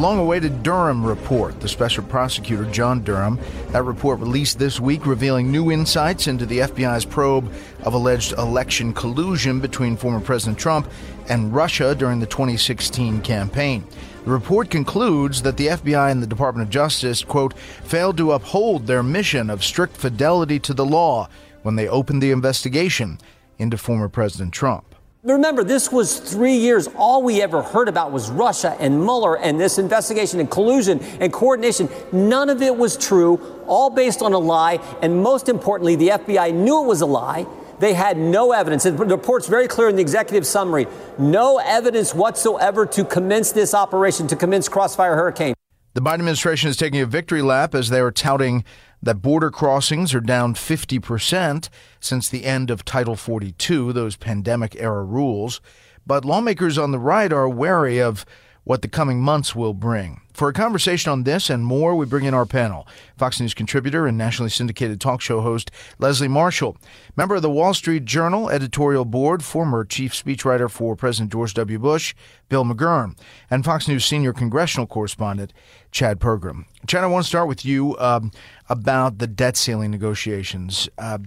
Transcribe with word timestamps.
Long 0.00 0.18
awaited 0.18 0.62
Durham 0.62 1.04
report, 1.04 1.60
the 1.60 1.68
special 1.68 2.02
prosecutor 2.02 2.64
John 2.64 3.02
Durham, 3.04 3.38
that 3.68 3.82
report 3.82 4.18
released 4.18 4.58
this 4.58 4.80
week 4.80 5.04
revealing 5.04 5.52
new 5.52 5.70
insights 5.70 6.26
into 6.26 6.46
the 6.46 6.60
FBI's 6.60 7.04
probe 7.04 7.52
of 7.82 7.92
alleged 7.92 8.32
election 8.38 8.94
collusion 8.94 9.60
between 9.60 9.98
former 9.98 10.20
President 10.20 10.58
Trump 10.58 10.90
and 11.28 11.54
Russia 11.54 11.94
during 11.94 12.18
the 12.18 12.24
2016 12.24 13.20
campaign. 13.20 13.84
The 14.24 14.30
report 14.30 14.70
concludes 14.70 15.42
that 15.42 15.58
the 15.58 15.66
FBI 15.66 16.10
and 16.10 16.22
the 16.22 16.26
Department 16.26 16.66
of 16.66 16.72
Justice, 16.72 17.22
quote, 17.22 17.52
failed 17.58 18.16
to 18.16 18.32
uphold 18.32 18.86
their 18.86 19.02
mission 19.02 19.50
of 19.50 19.62
strict 19.62 19.98
fidelity 19.98 20.58
to 20.60 20.72
the 20.72 20.86
law 20.86 21.28
when 21.60 21.76
they 21.76 21.88
opened 21.88 22.22
the 22.22 22.30
investigation 22.30 23.18
into 23.58 23.76
former 23.76 24.08
President 24.08 24.54
Trump. 24.54 24.89
Remember, 25.22 25.62
this 25.62 25.92
was 25.92 26.18
three 26.18 26.56
years. 26.56 26.88
All 26.96 27.22
we 27.22 27.42
ever 27.42 27.60
heard 27.60 27.88
about 27.88 28.10
was 28.10 28.30
Russia 28.30 28.74
and 28.80 29.04
Mueller 29.04 29.36
and 29.36 29.60
this 29.60 29.76
investigation 29.76 30.40
and 30.40 30.50
collusion 30.50 30.98
and 31.20 31.30
coordination. 31.30 31.90
None 32.10 32.48
of 32.48 32.62
it 32.62 32.74
was 32.74 32.96
true, 32.96 33.38
all 33.66 33.90
based 33.90 34.22
on 34.22 34.32
a 34.32 34.38
lie. 34.38 34.78
And 35.02 35.22
most 35.22 35.50
importantly, 35.50 35.94
the 35.94 36.08
FBI 36.08 36.54
knew 36.54 36.82
it 36.82 36.86
was 36.86 37.02
a 37.02 37.06
lie. 37.06 37.46
They 37.80 37.92
had 37.92 38.16
no 38.16 38.52
evidence. 38.52 38.84
The 38.84 38.92
report's 38.92 39.46
very 39.46 39.68
clear 39.68 39.90
in 39.90 39.96
the 39.96 40.02
executive 40.02 40.46
summary 40.46 40.86
no 41.18 41.58
evidence 41.58 42.14
whatsoever 42.14 42.86
to 42.86 43.04
commence 43.04 43.52
this 43.52 43.74
operation, 43.74 44.26
to 44.28 44.36
commence 44.36 44.70
Crossfire 44.70 45.16
Hurricane. 45.16 45.52
The 45.92 46.00
Biden 46.00 46.20
administration 46.20 46.70
is 46.70 46.78
taking 46.78 47.00
a 47.00 47.06
victory 47.06 47.42
lap 47.42 47.74
as 47.74 47.90
they 47.90 48.00
are 48.00 48.12
touting 48.12 48.64
that 49.02 49.22
border 49.22 49.50
crossings 49.50 50.14
are 50.14 50.20
down 50.20 50.54
50% 50.54 51.68
since 52.00 52.28
the 52.28 52.44
end 52.44 52.70
of 52.70 52.84
Title 52.84 53.16
42, 53.16 53.92
those 53.92 54.16
pandemic 54.16 54.76
era 54.78 55.04
rules. 55.04 55.60
But 56.06 56.24
lawmakers 56.24 56.78
on 56.78 56.90
the 56.90 56.98
right 56.98 57.32
are 57.32 57.48
wary 57.48 58.00
of 58.00 58.24
what 58.64 58.82
the 58.82 58.88
coming 58.88 59.20
months 59.20 59.54
will 59.54 59.74
bring. 59.74 60.20
For 60.40 60.48
a 60.48 60.54
conversation 60.54 61.12
on 61.12 61.24
this 61.24 61.50
and 61.50 61.66
more, 61.66 61.94
we 61.94 62.06
bring 62.06 62.24
in 62.24 62.32
our 62.32 62.46
panel 62.46 62.88
Fox 63.18 63.38
News 63.38 63.52
contributor 63.52 64.06
and 64.06 64.16
nationally 64.16 64.48
syndicated 64.48 64.98
talk 64.98 65.20
show 65.20 65.42
host 65.42 65.70
Leslie 65.98 66.28
Marshall, 66.28 66.78
member 67.14 67.34
of 67.34 67.42
the 67.42 67.50
Wall 67.50 67.74
Street 67.74 68.06
Journal 68.06 68.48
editorial 68.48 69.04
board, 69.04 69.44
former 69.44 69.84
chief 69.84 70.14
speechwriter 70.14 70.70
for 70.70 70.96
President 70.96 71.30
George 71.30 71.52
W. 71.52 71.78
Bush, 71.78 72.14
Bill 72.48 72.64
McGurn, 72.64 73.18
and 73.50 73.66
Fox 73.66 73.86
News 73.86 74.06
senior 74.06 74.32
congressional 74.32 74.86
correspondent 74.86 75.52
Chad 75.92 76.20
Pergram. 76.20 76.64
Chad, 76.86 77.04
I 77.04 77.08
want 77.08 77.22
to 77.22 77.28
start 77.28 77.46
with 77.46 77.66
you 77.66 77.98
um, 77.98 78.30
about 78.70 79.18
the 79.18 79.26
debt 79.26 79.58
ceiling 79.58 79.90
negotiations. 79.90 80.88
Uh, 80.96 81.18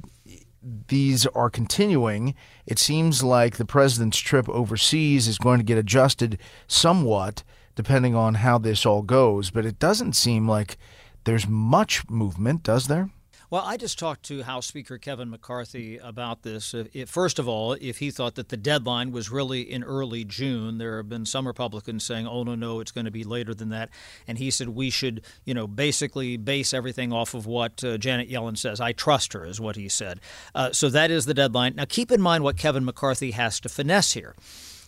these 0.88 1.28
are 1.28 1.52
continuing. 1.52 2.34
It 2.66 2.80
seems 2.80 3.22
like 3.22 3.58
the 3.58 3.66
president's 3.66 4.18
trip 4.18 4.50
overseas 4.50 5.28
is 5.28 5.38
going 5.38 5.60
to 5.60 5.64
get 5.64 5.78
adjusted 5.78 6.40
somewhat 6.66 7.44
depending 7.76 8.16
on 8.16 8.36
how 8.36 8.58
this 8.58 8.86
all 8.86 9.02
goes, 9.02 9.50
but 9.50 9.66
it 9.66 9.80
doesn't 9.80 10.14
seem 10.14 10.48
like 10.48 10.78
there's 11.24 11.48
much 11.48 12.10
movement, 12.10 12.64
does 12.64 12.88
there? 12.88 13.10
Well, 13.54 13.62
I 13.64 13.78
just 13.78 14.00
talked 14.00 14.24
to 14.24 14.42
House 14.42 14.66
Speaker 14.66 14.98
Kevin 14.98 15.30
McCarthy 15.30 16.00
about 16.00 16.42
this. 16.42 16.74
First 17.06 17.38
of 17.38 17.48
all, 17.48 17.74
if 17.74 18.00
he 18.00 18.10
thought 18.10 18.34
that 18.34 18.50
the 18.50 18.58
deadline 18.58 19.12
was 19.12 19.30
really 19.30 19.62
in 19.62 19.84
early 19.84 20.24
June, 20.26 20.80
there 20.80 20.98
have 20.98 21.08
been 21.08 21.28
some 21.28 21.46
Republicans 21.46 22.04
saying, 22.04 22.26
"Oh 22.26 22.42
no, 22.42 22.56
no, 22.56 22.80
it's 22.80 22.90
going 22.90 23.06
to 23.06 23.12
be 23.12 23.24
later 23.24 23.54
than 23.54 23.70
that," 23.70 23.92
and 24.28 24.40
he 24.40 24.50
said 24.50 24.70
we 24.70 24.90
should, 24.90 25.22
you 25.46 25.54
know, 25.54 25.68
basically 25.68 26.36
base 26.36 26.74
everything 26.74 27.14
off 27.14 27.36
of 27.36 27.46
what 27.46 27.84
uh, 27.84 28.00
Janet 28.00 28.28
Yellen 28.28 28.58
says. 28.58 28.82
I 28.82 28.92
trust 28.92 29.34
her, 29.34 29.46
is 29.46 29.62
what 29.62 29.76
he 29.76 29.88
said. 29.88 30.20
Uh, 30.56 30.72
so 30.72 30.90
that 30.90 31.12
is 31.12 31.26
the 31.26 31.36
deadline. 31.36 31.76
Now, 31.76 31.86
keep 31.86 32.12
in 32.12 32.24
mind 32.24 32.44
what 32.44 32.58
Kevin 32.58 32.84
McCarthy 32.84 33.32
has 33.32 33.60
to 33.60 33.70
finesse 33.70 34.14
here 34.14 34.34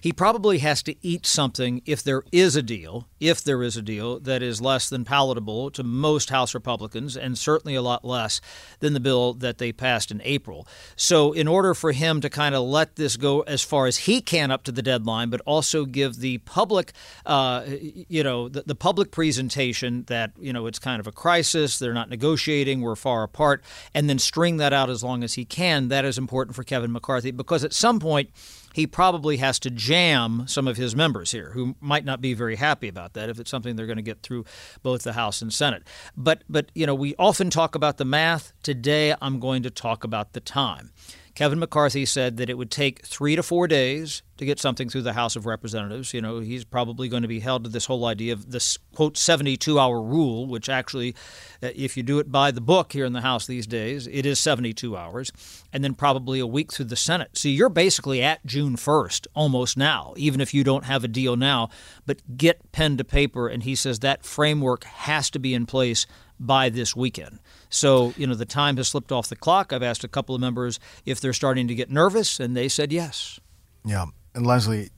he 0.06 0.14
probably 0.14 0.60
has 0.60 0.84
to 0.84 0.94
eat 1.02 1.26
something 1.26 1.82
if 1.84 2.04
there 2.04 2.22
is 2.32 2.56
a 2.56 2.62
deal, 2.62 3.08
if 3.20 3.44
there 3.44 3.64
is 3.64 3.76
a 3.76 3.82
deal 3.82 4.20
that 4.20 4.44
is 4.44 4.62
less 4.62 4.88
than 4.88 5.04
palatable 5.04 5.72
to 5.72 5.82
most 5.82 6.30
House 6.30 6.54
Republicans 6.54 7.18
and 7.18 7.36
certainly 7.36 7.74
a 7.74 7.82
lot 7.82 8.06
less 8.06 8.40
than 8.82 8.94
the 8.94 9.00
bill 9.00 9.34
that 9.34 9.58
they 9.58 9.72
passed 9.72 10.12
in 10.12 10.22
April. 10.24 10.68
So, 10.96 11.32
in 11.32 11.48
order 11.48 11.74
for 11.74 11.92
him 11.92 12.22
to 12.22 12.30
kind 12.30 12.54
of 12.54 12.62
let 12.62 12.98
this 12.98 13.18
go 13.18 13.42
as 13.42 13.64
far 13.64 13.88
as 13.88 13.98
he 13.98 14.22
can 14.22 14.52
up 14.52 14.64
to 14.66 14.72
the 14.72 14.84
deadline, 14.84 15.32
but 15.32 15.42
also 15.44 15.86
give 15.86 16.18
the 16.18 16.38
public, 16.38 16.94
uh, 17.26 17.66
you 17.66 18.22
know, 18.22 18.48
the, 18.48 18.62
the 18.62 18.76
public 18.76 19.10
presentation 19.10 20.04
that, 20.04 20.34
you 20.38 20.54
know, 20.54 20.68
it's 20.68 20.78
kind 20.78 21.00
of 21.00 21.08
a 21.08 21.12
crisis, 21.12 21.80
they're 21.80 21.96
not 21.96 22.12
negotiating, 22.12 22.82
we're 22.82 22.96
far 22.96 23.24
apart, 23.24 23.64
and 23.96 24.08
then 24.08 24.20
string 24.20 24.58
that 24.58 24.72
out 24.72 24.92
as 24.92 25.04
long 25.04 25.24
as 25.24 25.34
he 25.34 25.46
can, 25.46 25.88
that 25.88 26.06
is 26.06 26.20
important 26.20 26.56
for 26.56 26.64
Kevin 26.64 26.92
McCarthy 26.92 27.32
because 27.32 27.64
at 27.64 27.74
some 27.74 28.00
point, 28.00 28.30
he 28.76 28.86
probably 28.86 29.38
has 29.38 29.58
to 29.58 29.70
jam 29.70 30.44
some 30.48 30.68
of 30.68 30.76
his 30.76 30.98
members 30.98 31.32
here 31.32 31.52
who 31.52 31.78
might 31.80 32.04
not 32.04 32.20
be 32.20 32.34
very 32.34 32.58
happy 32.58 32.90
about 32.90 33.14
that 33.14 33.30
if 33.30 33.40
it's 33.40 33.50
something 33.50 33.78
they're 33.78 33.86
going 33.86 33.96
to 33.96 34.02
get 34.02 34.22
through 34.22 34.44
both 34.84 35.04
the 35.04 35.14
House 35.14 35.42
and 35.42 35.54
Senate. 35.54 35.84
But 36.18 36.44
but 36.50 36.74
you 36.76 36.86
know, 36.86 36.94
we 36.94 37.16
often 37.18 37.50
talk 37.50 37.74
about 37.74 37.96
the 37.96 38.04
math. 38.04 38.52
Today 38.64 39.16
I'm 39.22 39.40
going 39.40 39.64
to 39.64 39.70
talk 39.70 40.04
about 40.04 40.34
the 40.34 40.42
time. 40.42 40.92
Kevin 41.36 41.60
McCarthy 41.60 42.06
said 42.06 42.38
that 42.38 42.50
it 42.50 42.58
would 42.58 42.72
take 42.72 43.06
three 43.06 43.36
to 43.36 43.44
four 43.44 43.68
days 43.68 44.24
to 44.38 44.46
get 44.46 44.58
something 44.58 44.88
through 44.88 45.02
the 45.02 45.14
House 45.14 45.36
of 45.36 45.46
Representatives. 45.46 46.14
You 46.14 46.22
know, 46.22 46.40
he's 46.40 46.64
probably 46.64 47.10
going 47.10 47.24
to 47.24 47.28
be 47.28 47.42
held 47.42 47.66
to 47.66 47.70
this 47.70 47.86
whole 47.86 48.06
idea 48.06 48.32
of 48.32 48.52
this, 48.52 48.78
quote, 48.94 49.18
72 49.18 49.78
hour 49.78 50.02
rule, 50.02 50.48
which 50.48 50.70
actually, 50.70 51.14
uh, 51.62 51.70
if 51.76 51.98
you 51.98 52.04
do 52.04 52.20
it 52.20 52.32
by 52.32 52.52
the 52.52 52.62
book 52.62 52.94
here 52.94 53.04
in 53.04 53.12
the 53.12 53.20
House 53.20 53.48
these 53.48 53.68
days, 53.68 54.08
it 54.08 54.26
is 54.26 54.40
72 54.40 54.96
hours, 54.96 55.34
and 55.74 55.84
then 55.84 55.94
probably 55.94 56.40
a 56.40 56.48
week 56.48 56.72
through 56.72 56.86
the 56.86 56.96
Senate. 56.96 57.38
So 57.38 57.50
you're 57.50 57.68
basically 57.68 58.24
at 58.24 58.46
June 58.46 58.78
1st 58.78 59.28
almost 59.34 59.76
now, 59.76 60.14
even 60.16 60.40
if 60.40 60.54
you 60.54 60.64
don't 60.64 60.86
have 60.86 61.04
a 61.04 61.10
deal 61.10 61.36
now. 61.36 61.70
But 62.06 62.38
get 62.38 62.72
pen 62.72 62.96
to 62.96 63.04
paper, 63.04 63.50
and 63.50 63.64
he 63.64 63.76
says 63.76 64.00
that 64.00 64.26
framework 64.26 64.86
has 64.86 65.30
to 65.32 65.40
be 65.40 65.54
in 65.54 65.66
place 65.66 66.08
by 66.40 66.70
this 66.70 66.96
weekend. 66.96 67.40
So, 67.70 68.14
you 68.18 68.28
know, 68.28 68.36
the 68.36 68.46
time 68.46 68.78
has 68.78 68.88
slipped 68.88 69.12
off 69.12 69.28
the 69.28 69.36
clock. 69.36 69.72
I've 69.72 69.84
asked 69.84 70.04
a 70.04 70.08
couple 70.08 70.36
of 70.36 70.42
members 70.42 70.80
if 71.06 71.20
they're 71.20 71.34
starting 71.34 71.68
to 71.68 71.76
get 71.76 71.90
nervous, 71.90 72.40
and 72.40 72.56
they 72.56 72.68
said 72.68 72.92
yes. 72.92 73.40
Yeah. 73.84 74.06
And 74.34 74.46
Leslie, 74.46 74.90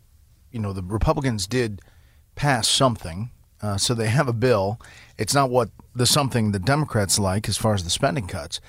you 0.51 0.59
know, 0.59 0.73
the 0.73 0.83
Republicans 0.83 1.47
did 1.47 1.81
pass 2.35 2.67
something. 2.67 3.31
Uh, 3.61 3.77
so 3.77 3.93
they 3.93 4.07
have 4.07 4.27
a 4.27 4.33
bill. 4.33 4.79
It's 5.17 5.33
not 5.33 5.49
what 5.49 5.69
the 5.95 6.05
something 6.05 6.51
the 6.51 6.59
Democrats 6.59 7.17
like 7.17 7.49
as 7.49 7.57
far 7.57 7.73
as 7.73 7.83
the 7.83 7.89
spending 7.89 8.27
cuts, 8.27 8.61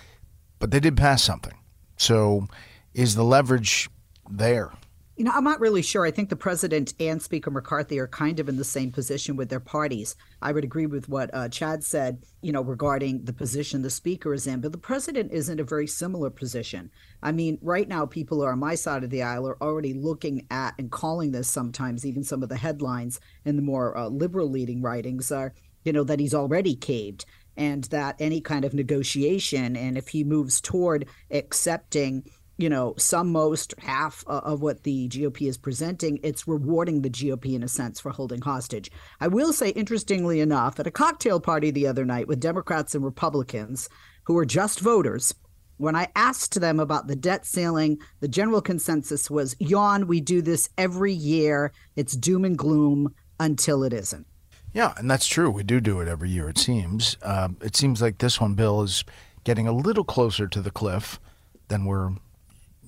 but 0.58 0.70
they 0.70 0.80
did 0.80 0.96
pass 0.96 1.22
something. 1.22 1.54
So 1.96 2.46
is 2.94 3.14
the 3.14 3.24
leverage 3.24 3.90
there? 4.30 4.72
You 5.18 5.24
know, 5.24 5.32
I'm 5.34 5.42
not 5.42 5.58
really 5.58 5.82
sure. 5.82 6.06
I 6.06 6.12
think 6.12 6.28
the 6.28 6.36
president 6.36 6.94
and 7.00 7.20
Speaker 7.20 7.50
McCarthy 7.50 7.98
are 7.98 8.06
kind 8.06 8.38
of 8.38 8.48
in 8.48 8.56
the 8.56 8.62
same 8.62 8.92
position 8.92 9.34
with 9.34 9.48
their 9.48 9.58
parties. 9.58 10.14
I 10.40 10.52
would 10.52 10.62
agree 10.62 10.86
with 10.86 11.08
what 11.08 11.34
uh, 11.34 11.48
Chad 11.48 11.82
said, 11.82 12.22
you 12.40 12.52
know, 12.52 12.62
regarding 12.62 13.24
the 13.24 13.32
position 13.32 13.82
the 13.82 13.90
speaker 13.90 14.32
is 14.32 14.46
in, 14.46 14.60
but 14.60 14.70
the 14.70 14.78
president 14.78 15.32
is 15.32 15.48
in 15.48 15.58
a 15.58 15.64
very 15.64 15.88
similar 15.88 16.30
position. 16.30 16.92
I 17.20 17.32
mean, 17.32 17.58
right 17.62 17.88
now, 17.88 18.06
people 18.06 18.38
who 18.38 18.44
are 18.44 18.52
on 18.52 18.60
my 18.60 18.76
side 18.76 19.02
of 19.02 19.10
the 19.10 19.24
aisle 19.24 19.48
are 19.48 19.60
already 19.60 19.92
looking 19.92 20.46
at 20.52 20.74
and 20.78 20.88
calling 20.88 21.32
this 21.32 21.48
sometimes, 21.48 22.06
even 22.06 22.22
some 22.22 22.44
of 22.44 22.48
the 22.48 22.56
headlines 22.56 23.18
in 23.44 23.56
the 23.56 23.62
more 23.62 23.98
uh, 23.98 24.06
liberal 24.06 24.48
leading 24.48 24.82
writings 24.82 25.32
are, 25.32 25.52
you 25.82 25.92
know, 25.92 26.04
that 26.04 26.20
he's 26.20 26.32
already 26.34 26.76
caved 26.76 27.24
and 27.56 27.84
that 27.84 28.14
any 28.20 28.40
kind 28.40 28.64
of 28.64 28.72
negotiation, 28.72 29.74
and 29.74 29.98
if 29.98 30.06
he 30.06 30.22
moves 30.22 30.60
toward 30.60 31.08
accepting 31.32 32.24
you 32.58 32.68
know, 32.68 32.94
some, 32.98 33.30
most, 33.30 33.72
half 33.78 34.24
of 34.26 34.60
what 34.60 34.82
the 34.82 35.08
GOP 35.08 35.48
is 35.48 35.56
presenting, 35.56 36.18
it's 36.24 36.48
rewarding 36.48 37.02
the 37.02 37.10
GOP 37.10 37.54
in 37.54 37.62
a 37.62 37.68
sense 37.68 38.00
for 38.00 38.10
holding 38.10 38.40
hostage. 38.40 38.90
I 39.20 39.28
will 39.28 39.52
say, 39.52 39.70
interestingly 39.70 40.40
enough, 40.40 40.80
at 40.80 40.86
a 40.86 40.90
cocktail 40.90 41.38
party 41.38 41.70
the 41.70 41.86
other 41.86 42.04
night 42.04 42.26
with 42.26 42.40
Democrats 42.40 42.96
and 42.96 43.04
Republicans 43.04 43.88
who 44.24 44.36
are 44.36 44.44
just 44.44 44.80
voters, 44.80 45.32
when 45.76 45.94
I 45.94 46.08
asked 46.16 46.60
them 46.60 46.80
about 46.80 47.06
the 47.06 47.14
debt 47.14 47.46
ceiling, 47.46 47.98
the 48.18 48.26
general 48.26 48.60
consensus 48.60 49.30
was 49.30 49.54
yawn, 49.60 50.08
we 50.08 50.20
do 50.20 50.42
this 50.42 50.68
every 50.76 51.12
year. 51.12 51.72
It's 51.94 52.16
doom 52.16 52.44
and 52.44 52.58
gloom 52.58 53.14
until 53.38 53.84
it 53.84 53.92
isn't. 53.92 54.26
Yeah, 54.72 54.92
and 54.96 55.08
that's 55.08 55.28
true. 55.28 55.48
We 55.48 55.62
do 55.62 55.80
do 55.80 56.00
it 56.00 56.08
every 56.08 56.30
year, 56.30 56.48
it 56.48 56.58
seems. 56.58 57.16
Uh, 57.22 57.50
it 57.62 57.76
seems 57.76 58.02
like 58.02 58.18
this 58.18 58.40
one, 58.40 58.54
Bill, 58.54 58.82
is 58.82 59.04
getting 59.44 59.68
a 59.68 59.72
little 59.72 60.04
closer 60.04 60.48
to 60.48 60.60
the 60.60 60.72
cliff 60.72 61.20
than 61.68 61.84
we're 61.84 62.10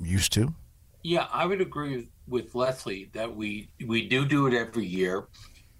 used 0.00 0.32
to. 0.34 0.54
Yeah, 1.02 1.26
I 1.32 1.46
would 1.46 1.60
agree 1.60 2.08
with 2.26 2.54
Leslie 2.54 3.10
that 3.12 3.34
we 3.34 3.70
we 3.86 4.06
do 4.06 4.24
do 4.24 4.46
it 4.46 4.54
every 4.54 4.86
year, 4.86 5.28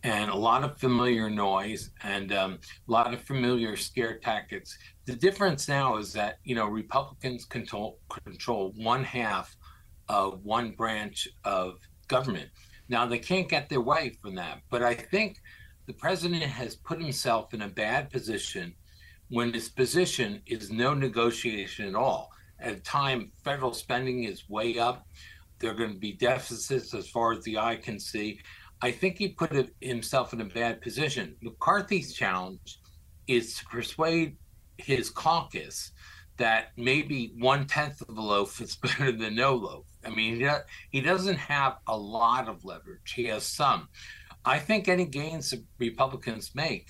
and 0.03 0.31
a 0.31 0.37
lot 0.37 0.65
of 0.65 0.79
familiar 0.79 1.29
noise 1.29 1.91
and 2.03 2.33
um, 2.33 2.59
a 2.89 2.91
lot 2.91 3.13
of 3.13 3.21
familiar 3.21 3.77
scare 3.77 4.19
tactics. 4.19 4.79
The 5.05 5.15
difference 5.15 5.69
now 5.69 5.99
is 5.99 6.13
that 6.15 6.39
you 6.45 6.55
know 6.55 6.67
Republicans 6.67 7.45
control 7.45 7.99
control 8.25 8.73
one 8.77 9.05
half 9.05 9.55
of 10.09 10.43
one 10.45 10.73
branch 10.73 11.29
of 11.45 11.79
government. 12.09 12.49
Now 12.89 13.07
they 13.07 13.19
can't 13.19 13.49
get 13.49 13.69
their 13.69 13.81
way 13.83 14.17
from 14.23 14.35
that, 14.37 14.63
but 14.71 14.83
I 14.83 14.95
think 14.95 15.39
the 15.87 15.93
president 15.93 16.43
has 16.43 16.77
put 16.77 17.01
himself 17.01 17.53
in 17.53 17.63
a 17.63 17.69
bad 17.69 18.11
position 18.11 18.75
when 19.29 19.53
his 19.53 19.69
position 19.69 20.43
is 20.47 20.71
no 20.71 20.95
negotiation 20.95 21.87
at 21.87 21.95
all 21.95 22.31
at 22.61 22.73
a 22.73 22.81
time 22.81 23.33
federal 23.45 23.73
spending 23.73 24.25
is 24.25 24.49
way 24.49 24.79
up. 24.79 25.07
There 25.59 25.71
are 25.71 25.75
going 25.75 25.93
to 25.93 25.99
be 25.99 26.13
deficits 26.13 26.95
as 26.95 27.09
far 27.09 27.33
as 27.33 27.45
the 27.45 27.59
eye 27.59 27.77
can 27.77 27.99
see. 27.99 28.41
I 28.83 28.91
think 28.91 29.19
he 29.19 29.29
put 29.29 29.73
himself 29.81 30.33
in 30.33 30.41
a 30.41 30.45
bad 30.47 30.81
position. 30.81 31.37
McCarthy's 31.43 32.15
challenge 32.15 32.79
is 33.27 33.59
to 33.59 33.65
persuade 33.67 34.37
his 34.79 35.11
caucus 35.11 35.93
that 36.39 36.69
maybe 36.79 37.35
one 37.39 37.67
tenth 37.67 38.01
of 38.01 38.17
a 38.17 38.21
loaf 38.21 38.61
is 38.63 38.77
better 38.83 39.13
than 39.13 39.35
no 39.35 39.55
loaf. 39.55 39.85
I 40.05 40.09
mean, 40.09 40.43
he 40.91 41.01
doesn't 41.03 41.37
have 41.37 41.77
a 41.87 41.97
lot 41.97 42.49
of 42.49 42.65
leverage, 42.65 43.13
he 43.15 43.27
has 43.27 43.45
some. 43.45 43.89
I 44.45 44.59
think 44.59 44.89
any 44.89 45.05
gains 45.05 45.51
that 45.51 45.63
Republicans 45.79 46.53
make 46.55 46.89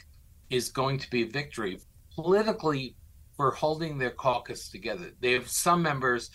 is 0.50 0.68
going 0.68 0.98
to 0.98 1.10
be 1.10 1.22
a 1.22 1.26
victory. 1.26 1.80
Politically, 2.14 2.94
for 3.40 3.52
holding 3.52 3.96
their 3.96 4.10
caucus 4.10 4.68
together. 4.68 5.12
They 5.20 5.32
have 5.32 5.48
some 5.48 5.80
members 5.80 6.28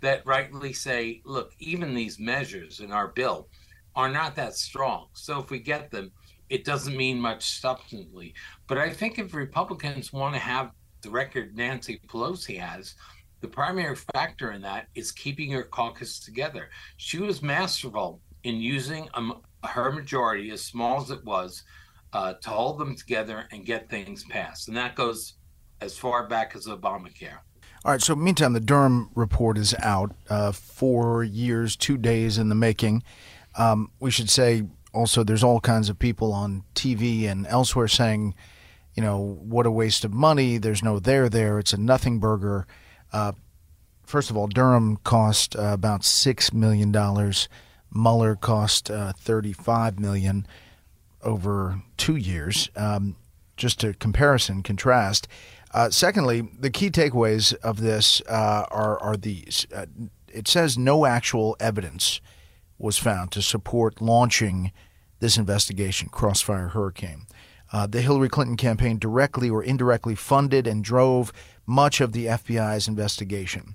that 0.00 0.24
rightly 0.24 0.72
say, 0.72 1.20
look, 1.26 1.52
even 1.58 1.92
these 1.92 2.18
measures 2.18 2.80
in 2.80 2.92
our 2.92 3.08
bill 3.08 3.50
are 3.94 4.08
not 4.08 4.34
that 4.36 4.54
strong. 4.54 5.08
So 5.12 5.38
if 5.38 5.50
we 5.50 5.58
get 5.58 5.90
them, 5.90 6.12
it 6.48 6.64
doesn't 6.64 6.96
mean 6.96 7.20
much 7.20 7.60
substantively. 7.60 8.32
But 8.68 8.78
I 8.78 8.88
think 8.88 9.18
if 9.18 9.34
Republicans 9.34 10.14
want 10.14 10.32
to 10.32 10.40
have 10.40 10.70
the 11.02 11.10
record 11.10 11.54
Nancy 11.54 12.00
Pelosi 12.08 12.58
has, 12.58 12.94
the 13.42 13.48
primary 13.48 13.96
factor 14.14 14.52
in 14.52 14.62
that 14.62 14.86
is 14.94 15.12
keeping 15.12 15.50
her 15.50 15.64
caucus 15.64 16.20
together. 16.20 16.70
She 16.96 17.18
was 17.18 17.42
masterful 17.42 18.22
in 18.44 18.56
using 18.56 19.10
a, 19.12 19.66
her 19.66 19.92
majority, 19.92 20.50
as 20.52 20.64
small 20.64 21.02
as 21.02 21.10
it 21.10 21.22
was, 21.22 21.64
uh, 22.14 22.32
to 22.40 22.48
hold 22.48 22.78
them 22.78 22.96
together 22.96 23.46
and 23.52 23.66
get 23.66 23.90
things 23.90 24.24
passed. 24.24 24.68
And 24.68 24.76
that 24.78 24.94
goes 24.94 25.34
as 25.80 25.96
far 25.98 26.26
back 26.26 26.54
as 26.54 26.66
Obamacare. 26.66 27.38
All 27.84 27.92
right. 27.92 28.02
So, 28.02 28.16
meantime, 28.16 28.52
the 28.52 28.60
Durham 28.60 29.10
report 29.14 29.58
is 29.58 29.74
out. 29.80 30.12
Uh, 30.28 30.52
four 30.52 31.22
years, 31.22 31.76
two 31.76 31.96
days 31.96 32.38
in 32.38 32.48
the 32.48 32.54
making. 32.54 33.02
Um, 33.56 33.90
we 34.00 34.10
should 34.10 34.28
say 34.28 34.64
also 34.92 35.22
there's 35.22 35.44
all 35.44 35.60
kinds 35.60 35.88
of 35.88 35.98
people 35.98 36.32
on 36.32 36.64
TV 36.74 37.28
and 37.28 37.46
elsewhere 37.46 37.88
saying, 37.88 38.34
you 38.94 39.02
know, 39.02 39.38
what 39.40 39.66
a 39.66 39.70
waste 39.70 40.04
of 40.04 40.12
money. 40.12 40.58
There's 40.58 40.82
no 40.82 40.98
there 40.98 41.28
there. 41.28 41.58
It's 41.58 41.72
a 41.72 41.80
nothing 41.80 42.18
burger. 42.18 42.66
Uh, 43.12 43.32
first 44.04 44.30
of 44.30 44.36
all, 44.36 44.46
Durham 44.46 44.96
cost 45.04 45.54
uh, 45.54 45.70
about 45.72 46.04
six 46.04 46.52
million 46.52 46.90
dollars. 46.92 47.48
Mueller 47.94 48.34
cost 48.34 48.90
uh, 48.90 49.12
thirty-five 49.12 50.00
million 50.00 50.46
over 51.22 51.82
two 51.96 52.16
years. 52.16 52.70
Um, 52.74 53.16
just 53.56 53.84
a 53.84 53.94
comparison, 53.94 54.62
contrast. 54.62 55.28
Uh, 55.76 55.90
secondly, 55.90 56.40
the 56.58 56.70
key 56.70 56.88
takeaways 56.88 57.54
of 57.56 57.82
this 57.82 58.22
uh, 58.30 58.64
are, 58.70 58.98
are 58.98 59.14
these. 59.14 59.66
Uh, 59.74 59.84
it 60.26 60.48
says 60.48 60.78
no 60.78 61.04
actual 61.04 61.54
evidence 61.60 62.22
was 62.78 62.96
found 62.96 63.30
to 63.30 63.42
support 63.42 64.00
launching 64.00 64.72
this 65.20 65.36
investigation, 65.36 66.08
Crossfire 66.08 66.68
Hurricane. 66.68 67.26
Uh, 67.74 67.86
the 67.86 68.00
Hillary 68.00 68.30
Clinton 68.30 68.56
campaign 68.56 68.98
directly 68.98 69.50
or 69.50 69.62
indirectly 69.62 70.14
funded 70.14 70.66
and 70.66 70.82
drove 70.82 71.30
much 71.66 72.00
of 72.00 72.12
the 72.12 72.24
FBI's 72.24 72.88
investigation. 72.88 73.74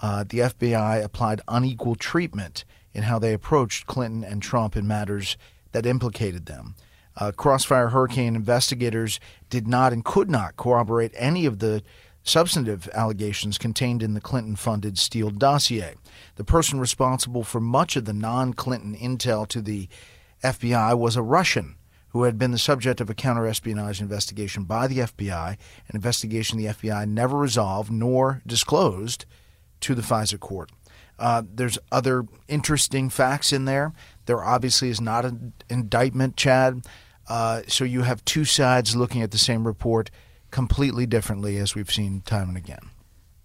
Uh, 0.00 0.22
the 0.22 0.38
FBI 0.38 1.02
applied 1.02 1.40
unequal 1.48 1.96
treatment 1.96 2.64
in 2.94 3.02
how 3.02 3.18
they 3.18 3.32
approached 3.32 3.86
Clinton 3.86 4.22
and 4.22 4.42
Trump 4.42 4.76
in 4.76 4.86
matters 4.86 5.36
that 5.72 5.86
implicated 5.86 6.46
them. 6.46 6.76
Uh, 7.16 7.32
Crossfire 7.32 7.88
Hurricane 7.88 8.34
investigators 8.34 9.20
did 9.50 9.68
not 9.68 9.92
and 9.92 10.04
could 10.04 10.30
not 10.30 10.56
corroborate 10.56 11.12
any 11.14 11.46
of 11.46 11.58
the 11.58 11.82
substantive 12.22 12.88
allegations 12.94 13.58
contained 13.58 14.02
in 14.02 14.14
the 14.14 14.20
Clinton 14.20 14.56
funded 14.56 14.98
Steele 14.98 15.30
dossier. 15.30 15.94
The 16.36 16.44
person 16.44 16.80
responsible 16.80 17.44
for 17.44 17.60
much 17.60 17.96
of 17.96 18.04
the 18.04 18.12
non 18.12 18.54
Clinton 18.54 18.96
intel 18.96 19.46
to 19.48 19.60
the 19.60 19.88
FBI 20.42 20.96
was 20.98 21.16
a 21.16 21.22
Russian 21.22 21.76
who 22.10 22.24
had 22.24 22.38
been 22.38 22.50
the 22.50 22.58
subject 22.58 23.00
of 23.00 23.08
a 23.08 23.14
counterespionage 23.14 24.00
investigation 24.00 24.64
by 24.64 24.86
the 24.86 24.98
FBI, 24.98 25.50
an 25.50 25.56
investigation 25.94 26.58
the 26.58 26.66
FBI 26.66 27.08
never 27.08 27.38
resolved 27.38 27.90
nor 27.90 28.42
disclosed 28.46 29.24
to 29.80 29.94
the 29.94 30.02
FISA 30.02 30.38
court. 30.38 30.70
Uh, 31.18 31.42
there's 31.54 31.78
other 31.90 32.26
interesting 32.48 33.08
facts 33.08 33.52
in 33.52 33.64
there. 33.64 33.92
There 34.26 34.42
obviously 34.42 34.88
is 34.88 35.00
not 35.00 35.24
an 35.24 35.52
indictment, 35.68 36.36
Chad. 36.36 36.84
Uh, 37.28 37.62
so 37.68 37.84
you 37.84 38.02
have 38.02 38.24
two 38.24 38.44
sides 38.44 38.96
looking 38.96 39.22
at 39.22 39.30
the 39.30 39.38
same 39.38 39.66
report 39.66 40.10
completely 40.50 41.06
differently, 41.06 41.56
as 41.58 41.74
we've 41.74 41.90
seen 41.90 42.22
time 42.22 42.48
and 42.48 42.56
again. 42.56 42.90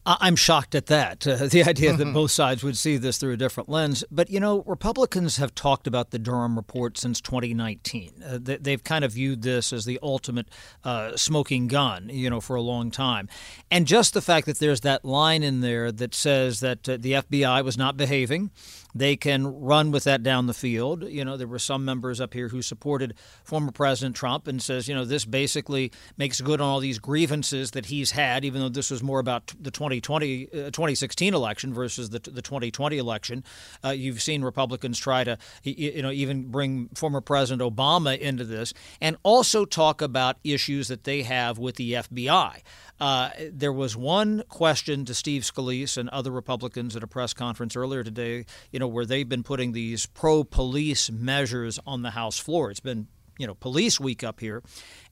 I'm 0.07 0.37
shocked 0.37 0.73
at 0.73 0.85
that. 0.85 1.27
Uh, 1.27 1.47
the 1.47 1.65
idea 1.65 1.93
that 1.93 2.13
both 2.13 2.31
sides 2.31 2.63
would 2.63 2.77
see 2.77 2.95
this 2.95 3.17
through 3.17 3.33
a 3.33 3.37
different 3.37 3.67
lens. 3.67 4.05
But, 4.09 4.29
you 4.29 4.39
know, 4.39 4.63
Republicans 4.65 5.35
have 5.37 5.53
talked 5.53 5.85
about 5.85 6.11
the 6.11 6.19
Durham 6.19 6.55
report 6.55 6.97
since 6.97 7.19
2019. 7.19 8.23
Uh, 8.25 8.39
they, 8.41 8.71
have 8.71 8.85
kind 8.85 9.03
of 9.03 9.11
viewed 9.11 9.41
this 9.41 9.73
as 9.73 9.83
the 9.83 9.99
ultimate 10.01 10.47
uh, 10.85 11.17
smoking 11.17 11.67
gun, 11.67 12.09
you 12.09 12.29
know, 12.29 12.39
for 12.39 12.55
a 12.55 12.61
long 12.61 12.89
time. 12.89 13.27
And 13.69 13.85
just 13.85 14.13
the 14.13 14.21
fact 14.21 14.45
that 14.45 14.59
there's 14.59 14.81
that 14.81 15.03
line 15.03 15.43
in 15.43 15.59
there 15.59 15.91
that 15.91 16.15
says 16.15 16.61
that 16.61 16.87
uh, 16.87 16.97
the 16.97 17.13
FBI 17.13 17.63
was 17.65 17.77
not 17.77 17.97
behaving, 17.97 18.51
they 18.95 19.15
can 19.15 19.45
run 19.47 19.91
with 19.91 20.05
that 20.05 20.23
down 20.23 20.47
the 20.47 20.53
field. 20.53 21.03
You 21.03 21.23
know, 21.25 21.37
there 21.37 21.47
were 21.47 21.59
some 21.59 21.85
members 21.85 22.19
up 22.19 22.33
here 22.33 22.47
who 22.47 22.61
supported 22.61 23.13
former 23.43 23.71
President 23.71 24.15
Trump 24.15 24.47
and 24.47 24.61
says, 24.61 24.87
you 24.87 24.95
know, 24.95 25.05
this 25.05 25.25
basically 25.25 25.91
makes 26.17 26.41
good 26.41 26.61
on 26.61 26.67
all 26.67 26.79
these 26.79 26.99
grievances 26.99 27.71
that 27.71 27.87
he's 27.87 28.11
had, 28.11 28.43
even 28.43 28.61
though 28.61 28.69
this 28.69 28.89
was 28.89 29.03
more 29.03 29.19
about 29.19 29.53
the 29.59 29.71
2020, 30.01 30.67
uh, 30.67 30.71
2016 30.71 31.33
election 31.33 31.73
versus 31.73 32.09
the, 32.09 32.19
the 32.19 32.41
2020 32.41 32.97
election. 32.97 33.43
Uh, 33.83 33.89
you've 33.89 34.21
seen 34.21 34.43
Republicans 34.43 34.99
try 34.99 35.23
to, 35.23 35.37
you 35.63 36.01
know, 36.01 36.11
even 36.11 36.49
bring 36.49 36.89
former 36.95 37.21
President 37.21 37.61
Obama 37.61 38.17
into 38.17 38.43
this 38.43 38.73
and 39.01 39.17
also 39.23 39.65
talk 39.65 40.01
about 40.01 40.37
issues 40.43 40.87
that 40.87 41.03
they 41.03 41.23
have 41.23 41.57
with 41.57 41.75
the 41.75 41.93
FBI. 41.93 42.61
Uh, 42.99 43.29
there 43.51 43.73
was 43.73 43.95
one 43.95 44.43
question 44.49 45.05
to 45.05 45.13
Steve 45.13 45.43
Scalise 45.43 45.97
and 45.97 46.09
other 46.09 46.31
Republicans 46.31 46.95
at 46.95 47.03
a 47.03 47.07
press 47.07 47.33
conference 47.33 47.75
earlier 47.75 48.03
today, 48.03 48.45
you 48.71 48.79
know, 48.79 48.87
where 48.87 49.05
they've 49.05 49.29
been 49.29 49.43
putting 49.43 49.71
these 49.71 50.05
pro 50.07 50.43
police 50.43 51.11
measures 51.11 51.79
on 51.85 52.01
the 52.01 52.11
House 52.11 52.39
floor. 52.39 52.71
It's 52.71 52.79
been 52.79 53.07
you 53.37 53.47
know 53.47 53.55
police 53.55 53.99
week 53.99 54.23
up 54.23 54.39
here 54.39 54.63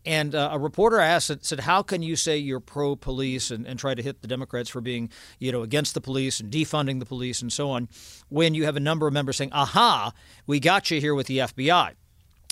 and 0.05 0.35
uh, 0.35 0.49
a 0.51 0.59
reporter 0.59 0.99
asked 0.99 1.45
said 1.45 1.61
how 1.61 1.81
can 1.81 2.01
you 2.01 2.15
say 2.15 2.37
you're 2.37 2.59
pro 2.59 2.95
police 2.95 3.51
and, 3.51 3.65
and 3.65 3.79
try 3.79 3.93
to 3.93 4.01
hit 4.01 4.21
the 4.21 4.27
democrats 4.27 4.69
for 4.69 4.81
being 4.81 5.09
you 5.39 5.51
know 5.51 5.61
against 5.61 5.93
the 5.93 6.01
police 6.01 6.39
and 6.39 6.51
defunding 6.51 6.99
the 6.99 7.05
police 7.05 7.41
and 7.41 7.51
so 7.51 7.69
on 7.69 7.87
when 8.29 8.53
you 8.53 8.65
have 8.65 8.75
a 8.75 8.79
number 8.79 9.07
of 9.07 9.13
members 9.13 9.37
saying 9.37 9.51
aha 9.53 10.11
we 10.47 10.59
got 10.59 10.89
you 10.91 10.99
here 10.99 11.15
with 11.15 11.27
the 11.27 11.39
fbi 11.39 11.93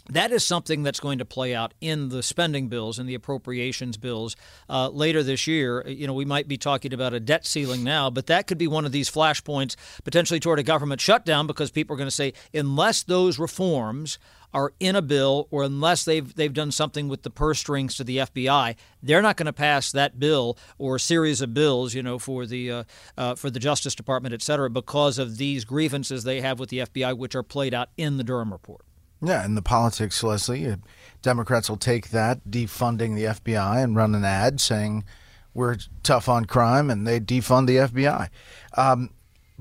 that 0.10 0.32
is 0.32 0.46
something 0.46 0.84
that's 0.84 1.00
going 1.00 1.20
to 1.20 1.26
play 1.26 1.56
out 1.56 1.74
in 1.80 2.10
the 2.10 2.22
spending 2.22 2.68
bills 2.68 3.00
and 3.00 3.08
the 3.08 3.16
appropriations 3.16 3.96
bills 3.96 4.36
uh, 4.70 4.90
later 4.90 5.24
this 5.24 5.48
year. 5.48 5.88
You 5.88 6.08
know, 6.08 6.14
we 6.14 6.26
might 6.26 6.48
be 6.48 6.58
talking 6.58 6.94
about 6.94 7.14
a 7.14 7.20
debt 7.20 7.46
ceiling 7.46 7.84
now, 7.84 8.10
but 8.10 8.28
that 8.28 8.46
could 8.46 8.58
be 8.58 8.68
one 8.68 8.86
of 8.86 8.92
these 8.92 9.10
flashpoints 9.10 9.76
potentially 10.04 10.42
toward 10.42 10.60
a 10.60 10.64
government 10.64 11.00
shutdown 11.00 11.48
because 11.48 11.72
people 11.72 11.94
are 11.94 11.98
going 11.98 12.08
to 12.08 12.12
say, 12.12 12.34
unless 12.54 13.04
those 13.04 13.40
reforms 13.40 14.20
are 14.54 14.74
in 14.80 14.96
a 14.96 15.02
bill, 15.02 15.48
or 15.52 15.64
unless 15.64 16.06
they've 16.06 16.34
they've 16.36 16.54
done 16.54 16.72
something 16.72 17.08
with 17.08 17.24
the 17.24 17.30
purse 17.30 17.60
strings 17.60 17.96
to 17.98 18.04
the 18.04 18.18
FBI, 18.18 18.76
they're 19.02 19.22
not 19.22 19.38
going 19.38 19.48
to 19.48 19.54
pass 19.54 19.92
that 19.92 20.20
bill 20.20 20.58
or 20.78 21.00
series 21.00 21.42
of 21.42 21.54
bills, 21.54 21.94
you 21.94 22.04
know, 22.04 22.20
for 22.20 22.46
the 22.46 22.72
uh, 22.72 22.84
uh, 23.18 23.36
for 23.36 23.50
the 23.50 23.60
Justice 23.60 23.96
Department, 23.96 24.34
et 24.34 24.42
cetera, 24.42 24.70
because 24.70 25.18
of 25.18 25.38
these 25.38 25.66
grievances 25.66 26.24
they 26.24 26.42
have 26.42 26.60
with 26.60 26.70
the 26.70 26.80
FBI, 26.80 27.18
which 27.18 27.36
are 27.36 27.44
played 27.44 27.74
out 27.74 27.90
in 27.98 28.18
the 28.18 28.24
Durham 28.24 28.52
report. 28.52 28.86
Yeah, 29.22 29.46
in 29.46 29.56
the 29.56 29.62
politics, 29.62 30.22
Leslie, 30.22 30.68
uh, 30.68 30.76
Democrats 31.22 31.70
will 31.70 31.78
take 31.78 32.10
that 32.10 32.50
defunding 32.50 33.16
the 33.16 33.24
FBI 33.24 33.82
and 33.82 33.96
run 33.96 34.16
an 34.16 34.26
ad 34.26 34.60
saying 34.60 35.06
we're 35.54 35.78
tough 36.04 36.28
on 36.28 36.46
crime, 36.46 36.90
and 36.90 37.08
they 37.08 37.20
defund 37.20 37.68
the 37.68 37.78
FBI. 37.78 38.30
Um, 38.76 39.12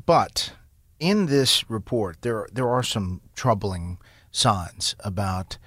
but 0.04 0.52
in 0.98 1.26
this 1.26 1.68
report, 1.70 2.22
there 2.22 2.48
there 2.52 2.68
are 2.68 2.82
some 2.82 3.20
troubling 3.34 3.98
signs 4.32 4.96
about 5.00 5.58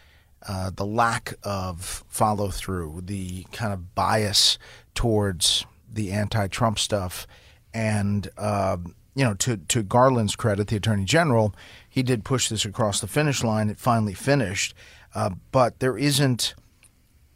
uh, 0.48 0.70
the 0.76 0.86
lack 0.86 1.36
of 1.44 2.04
follow 2.08 2.50
through, 2.50 3.02
the 3.06 3.46
kind 3.52 3.72
of 3.72 3.96
bias 3.96 4.60
towards 4.94 5.66
the 5.92 6.12
anti-Trump 6.12 6.78
stuff, 6.78 7.26
and 7.74 8.30
uh, 8.38 8.78
you 9.16 9.24
know, 9.24 9.34
to 9.36 9.58
to 9.58 9.82
Garland's 9.82 10.36
credit, 10.36 10.68
the 10.68 10.76
Attorney 10.76 11.06
General, 11.06 11.56
he 11.90 12.04
did 12.04 12.26
push 12.26 12.50
this 12.50 12.66
across 12.66 13.00
the 13.00 13.08
finish 13.08 13.44
line. 13.44 13.70
It 13.70 13.80
finally 13.80 14.14
finished, 14.14 14.74
uh, 15.14 15.32
but 15.52 15.80
there 15.80 15.98
isn't, 15.98 16.54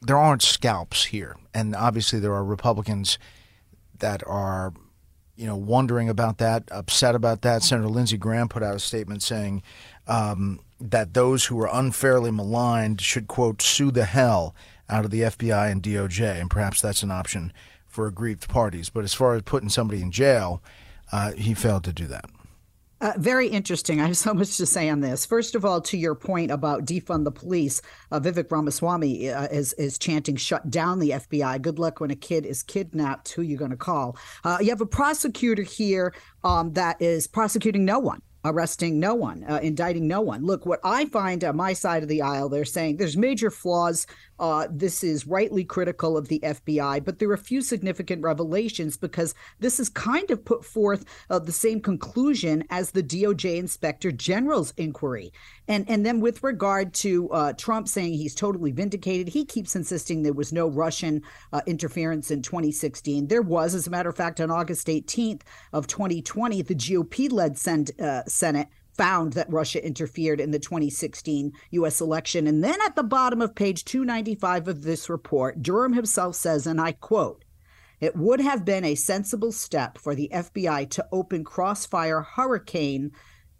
there 0.02 0.18
aren't 0.18 0.42
scalps 0.42 1.06
here, 1.06 1.38
and 1.54 1.76
obviously 1.76 2.20
there 2.20 2.34
are 2.34 2.44
Republicans 2.44 3.18
that 3.98 4.22
are 4.28 4.74
you 5.40 5.48
know, 5.48 5.56
wondering 5.56 6.10
about 6.10 6.38
that, 6.38 6.64
upset 6.70 7.16
about 7.16 7.44
that. 7.44 7.64
Senator 7.64 7.88
Lindsey 7.88 8.18
Graham 8.18 8.50
put 8.50 8.62
out 8.62 8.76
a 8.76 8.80
statement 8.80 9.24
saying 9.24 9.64
um, 10.06 10.60
that 10.80 11.14
those 11.14 11.46
who 11.46 11.56
were 11.56 11.70
unfairly 11.72 12.32
maligned 12.32 13.02
should, 13.02 13.28
quote, 13.28 13.62
sue 13.62 13.92
the 13.92 14.06
hell 14.06 14.56
out 14.90 15.06
of 15.06 15.12
the 15.12 15.22
FBI 15.22 15.72
and 15.72 15.84
DOJ. 15.84 16.40
And 16.40 16.50
perhaps 16.50 16.82
that's 16.82 17.04
an 17.04 17.12
option 17.12 17.54
for 17.88 18.08
aggrieved 18.08 18.48
parties. 18.50 18.90
But 18.90 19.04
as 19.04 19.14
far 19.14 19.36
as 19.36 19.42
putting 19.44 19.70
somebody 19.70 20.02
in 20.02 20.12
jail, 20.12 20.62
uh, 21.12 21.34
he 21.34 21.54
failed 21.54 21.84
to 21.86 21.94
do 21.94 22.08
that. 22.08 22.26
Uh, 23.02 23.14
very 23.18 23.48
interesting. 23.48 24.02
I 24.02 24.08
have 24.08 24.18
so 24.18 24.34
much 24.34 24.58
to 24.58 24.66
say 24.66 24.90
on 24.90 25.00
this. 25.00 25.26
First 25.26 25.56
of 25.56 25.64
all, 25.64 25.80
to 25.82 25.98
your 25.98 26.16
point 26.16 26.52
about 26.52 26.86
defund 26.86 27.24
the 27.24 27.32
police, 27.32 27.82
uh, 28.12 28.20
Vivek 28.20 28.52
Ramaswamy 28.52 29.30
uh, 29.30 29.48
is 29.48 29.72
is 29.74 29.98
chanting 29.98 30.36
"shut 30.36 30.70
down 30.70 31.00
the 31.00 31.12
FBI." 31.12 31.62
Good 31.62 31.80
luck 31.80 32.02
when 32.02 32.12
a 32.12 32.16
kid 32.16 32.46
is 32.46 32.62
kidnapped. 32.62 33.32
Who 33.32 33.42
you 33.42 33.56
going 33.56 33.72
to 33.72 33.78
call? 33.78 34.18
Uh, 34.44 34.58
you 34.60 34.70
have 34.70 34.82
a 34.82 34.86
prosecutor 34.86 35.64
here 35.64 36.14
um, 36.44 36.74
that 36.74 37.02
is 37.02 37.26
prosecuting 37.26 37.86
no 37.86 38.00
one 38.00 38.22
arresting 38.46 39.00
no 39.00 39.16
one, 39.16 39.44
uh, 39.44 39.60
indicting 39.62 40.08
no 40.08 40.22
one. 40.22 40.46
Look, 40.46 40.66
what 40.66 40.80
I 40.84 41.06
find 41.06 41.44
on 41.44 41.58
my 41.58 41.74
side 41.74 42.04
of 42.04 42.10
the 42.10 42.22
aisle, 42.22 42.50
they're 42.50 42.66
saying 42.66 42.98
there's 42.98 43.18
major 43.18 43.52
flaws. 43.52 44.08
Uh, 44.40 44.68
this 44.72 45.04
is 45.04 45.28
rightly 45.28 45.64
critical 45.64 46.18
of 46.18 46.28
the 46.28 46.40
FBI, 46.40 47.04
but 47.04 47.20
there 47.20 47.30
are 47.30 47.34
a 47.34 47.38
few 47.38 47.62
significant 47.62 48.24
revelations 48.24 48.98
because 48.98 49.36
this 49.60 49.80
is 49.80 49.90
kind 49.90 50.32
of 50.32 50.44
put 50.44 50.64
forth 50.64 51.06
uh, 51.30 51.40
the 51.40 51.52
same 51.52 51.82
conclusion 51.82 52.64
as 52.70 52.92
the 52.92 53.04
DOJ 53.04 53.58
Inspector 53.58 54.12
General's 54.14 54.74
inquiry. 54.78 55.32
And 55.68 55.88
and 55.90 56.06
then 56.06 56.20
with 56.20 56.44
regard 56.44 56.94
to 56.96 57.30
uh, 57.30 57.54
Trump 57.54 57.88
saying 57.88 58.14
he's 58.14 58.34
totally 58.34 58.72
vindicated, 58.72 59.28
he 59.30 59.46
keeps 59.46 59.76
insisting 59.76 60.24
there 60.24 60.34
was 60.34 60.54
no 60.54 60.68
Russian 60.68 61.22
uh, 61.54 61.62
interference 61.68 62.32
in 62.32 62.42
2016. 62.42 63.28
There 63.28 63.42
was, 63.42 63.76
as 63.76 63.88
a 63.88 63.90
matter 63.90 64.10
of 64.10 64.16
fact, 64.16 64.42
on 64.42 64.50
August 64.50 64.88
18th 64.88 65.42
of 65.74 65.88
2020, 65.88 66.62
the 66.64 66.76
GOP-led 66.76 67.58
uh, 68.02 68.24
Senate 68.26 68.68
found 69.00 69.32
that 69.32 69.50
Russia 69.50 69.84
interfered 69.84 70.42
in 70.42 70.52
the 70.52 70.60
2016 70.60 71.54
U.S. 71.72 72.02
election. 72.02 72.48
And 72.48 72.62
then 72.62 72.76
at 72.86 72.98
the 72.98 73.04
bottom 73.04 73.42
of 73.42 73.56
page 73.56 73.86
295 73.86 74.68
of 74.68 74.82
this 74.82 75.10
report, 75.10 75.64
Durham 75.64 75.94
himself 75.94 76.36
says, 76.36 76.68
and 76.68 76.82
I 76.82 76.92
quote. 76.92 77.46
It 78.02 78.16
would 78.18 78.42
have 78.42 78.66
been 78.66 78.84
a 78.84 78.96
sensible 78.96 79.54
step 79.54 79.98
for 79.98 80.16
the 80.16 80.30
FBI 80.34 80.90
to 80.92 81.06
open 81.14 81.46
Crossfire 81.46 82.22
Hurricane 82.22 83.12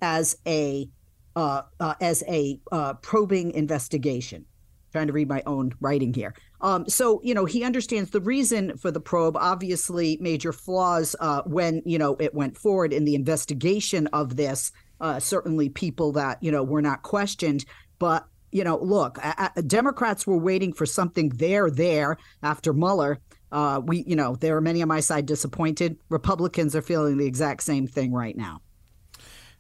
as 0.02 0.38
a 0.46 0.90
uh, 1.36 1.62
uh, 1.80 1.94
as 2.02 2.22
a 2.28 2.60
uh, 2.72 2.96
probing 2.96 3.52
investigation. 3.52 4.46
Trying 4.92 5.08
to 5.08 5.14
read 5.14 5.30
my 5.30 5.44
own 5.46 5.72
writing 5.80 6.14
here. 6.14 6.34
Um, 6.62 6.90
so 6.90 7.22
you 7.24 7.34
know 7.34 7.46
he 7.46 7.64
understands 7.64 8.10
the 8.12 8.22
reason 8.22 8.78
for 8.78 8.92
the 8.92 9.00
probe. 9.00 9.38
Obviously, 9.38 10.18
major 10.20 10.52
flaws 10.52 11.16
uh, 11.20 11.44
when 11.46 11.82
you 11.86 11.98
know 11.98 12.16
it 12.20 12.34
went 12.34 12.58
forward 12.58 12.94
in 12.94 13.06
the 13.06 13.16
investigation 13.16 14.08
of 14.08 14.36
this. 14.36 14.72
Uh, 15.00 15.20
certainly, 15.20 15.70
people 15.70 16.12
that 16.14 16.42
you 16.42 16.52
know 16.52 16.64
were 16.64 16.82
not 16.82 17.04
questioned, 17.04 17.66
but 18.00 18.28
you 18.52 18.64
know, 18.64 18.78
look, 18.78 19.20
Democrats 19.68 20.26
were 20.26 20.38
waiting 20.38 20.74
for 20.74 20.86
something 20.86 21.30
there, 21.30 21.70
there 21.70 22.18
after 22.42 22.74
Mueller. 22.74 23.20
Uh, 23.52 23.82
we, 23.84 24.04
you 24.06 24.16
know, 24.16 24.36
there 24.36 24.58
are 24.58 24.62
many 24.62 24.82
on 24.82 24.88
my 24.88 25.00
side 25.00 25.26
disappointed. 25.26 25.98
Republicans 26.10 26.76
are 26.76 26.82
feeling 26.82 27.18
the 27.18 27.26
exact 27.26 27.64
same 27.64 27.88
thing 27.88 28.12
right 28.12 28.38
now. 28.38 28.62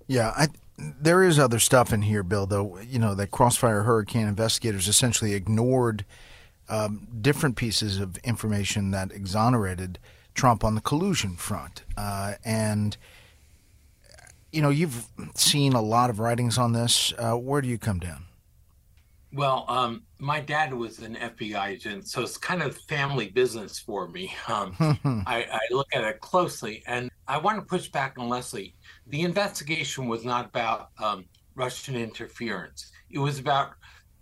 Yeah, 0.08 0.34
I, 0.36 0.48
there 0.77 1.24
is 1.24 1.38
other 1.38 1.60
stuff 1.60 1.93
in 1.93 2.03
here, 2.03 2.24
Bill. 2.24 2.46
Though 2.46 2.79
you 2.79 3.00
know 3.00 3.13
that 3.15 3.31
Crossfire 3.31 3.84
Hurricane 3.84 4.27
investigators 4.27 4.88
essentially 4.88 5.34
ignored 5.34 6.05
um, 6.67 7.08
different 7.22 7.55
pieces 7.55 8.00
of 8.00 8.17
information 8.17 8.91
that 8.91 9.12
exonerated 9.12 10.00
Trump 10.34 10.63
on 10.63 10.75
the 10.75 10.81
collusion 10.81 11.36
front, 11.36 11.84
uh, 11.98 12.36
and 12.43 12.98
you 14.51 14.62
know 14.62 14.70
you've 14.70 15.08
seen 15.36 15.74
a 15.74 15.82
lot 15.82 16.10
of 16.10 16.20
writings 16.20 16.58
on 16.58 16.74
this. 16.74 17.13
Uh, 17.18 17.34
where 17.34 17.62
do 17.62 17.68
you 17.68 17.77
come 17.77 18.00
down? 18.00 18.25
Well, 19.32 19.65
um, 19.68 20.03
my 20.18 20.39
dad 20.39 20.74
was 20.74 21.00
an 21.00 21.15
FBI 21.15 21.68
agent, 21.68 22.08
so 22.08 22.24
it's 22.24 22.36
kind 22.36 22.63
of 22.63 22.75
family 22.75 23.29
business 23.29 23.77
for 23.77 24.08
me. 24.08 24.34
Um, 24.48 24.75
I, 25.27 25.46
I, 25.51 25.60
look 25.70 25.88
at 25.94 26.03
it 26.03 26.20
closely, 26.20 26.82
and 26.88 27.12
I 27.27 27.38
want 27.38 27.60
to 27.60 27.62
push 27.62 27.89
back 27.89 28.15
on 28.18 28.27
Leslie. 28.27 28.74
The 29.08 29.22
investigation 29.22 30.08
was 30.08 30.25
not 30.25 30.48
about 30.48 30.89
um, 30.98 31.25
Russian 31.53 31.96
interference; 31.96 32.91
it 33.12 33.20
was 33.20 33.38
about 33.38 33.74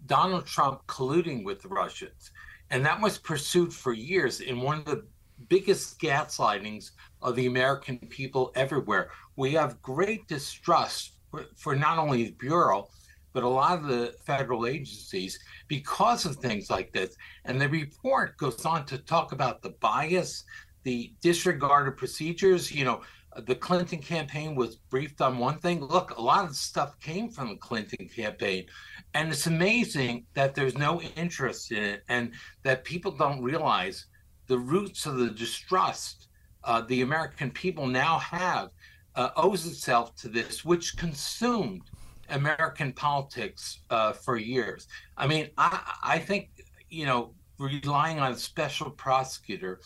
Donald 0.07 0.45
Trump 0.45 0.85
colluding 0.87 1.45
with 1.45 1.61
the 1.61 1.69
Russians, 1.69 2.31
and 2.69 2.85
that 2.85 2.99
was 2.99 3.17
pursued 3.17 3.73
for 3.73 3.93
years 3.93 4.41
in 4.41 4.59
one 4.59 4.79
of 4.79 4.85
the 4.85 5.05
biggest 5.49 5.99
gaslightings 5.99 6.91
of 7.21 7.35
the 7.35 7.47
American 7.47 7.97
people 7.97 8.51
everywhere. 8.55 9.11
We 9.35 9.53
have 9.53 9.81
great 9.81 10.27
distrust 10.27 11.13
for, 11.31 11.45
for 11.55 11.75
not 11.75 11.97
only 11.97 12.25
the 12.25 12.31
bureau 12.31 12.89
but 13.37 13.43
a 13.43 13.47
lot 13.47 13.77
of 13.77 13.85
the 13.85 14.15
federal 14.25 14.65
agencies 14.65 15.37
because 15.67 16.25
of 16.25 16.37
things 16.37 16.71
like 16.71 16.91
this. 16.91 17.15
And 17.45 17.61
the 17.61 17.69
report 17.69 18.35
goes 18.37 18.65
on 18.65 18.83
to 18.87 18.97
talk 18.97 19.31
about 19.31 19.61
the 19.61 19.75
bias, 19.79 20.43
the 20.81 21.13
disregard 21.21 21.87
of 21.87 21.97
procedures. 21.97 22.71
You 22.71 22.85
know, 22.85 23.01
the 23.45 23.53
Clinton 23.53 23.99
campaign 23.99 24.55
was 24.55 24.77
briefed 24.77 25.21
on 25.21 25.37
one 25.37 25.59
thing. 25.59 25.81
Look, 25.81 26.17
a 26.17 26.21
lot 26.21 26.45
of 26.45 26.55
stuff 26.55 26.99
came 26.99 27.29
from 27.29 27.49
the 27.49 27.57
Clinton 27.57 28.09
campaign. 28.09 28.65
And 29.13 29.29
it's 29.29 29.45
amazing 29.45 30.25
that 30.33 30.55
there's 30.55 30.75
no 30.75 30.99
interest 31.15 31.71
in 31.71 31.83
it 31.83 32.03
and 32.09 32.31
that 32.63 32.85
people 32.85 33.11
don't 33.11 33.43
realize 33.43 34.07
the 34.47 34.57
roots 34.57 35.05
of 35.05 35.17
the 35.17 35.29
distrust 35.29 36.27
uh, 36.67 36.81
the 36.81 37.01
American 37.01 37.49
people 37.49 37.87
now 37.87 38.19
have 38.19 38.69
uh, 39.15 39.29
owes 39.37 39.65
itself 39.65 40.15
to 40.15 40.27
this, 40.27 40.65
which 40.65 40.97
consumed 40.97 41.83
American 42.29 42.91
politics 42.91 43.79
uh, 43.89 44.11
for 44.11 44.37
years. 44.37 44.87
I 45.15 45.27
mean, 45.27 45.49
I, 45.57 45.79
I 46.03 46.19
think, 46.19 46.49
you 46.89 47.05
know, 47.05 47.33
relying 47.57 48.19
on 48.19 48.33
a 48.33 48.37
special 48.37 48.91
prosecutor 48.91 49.79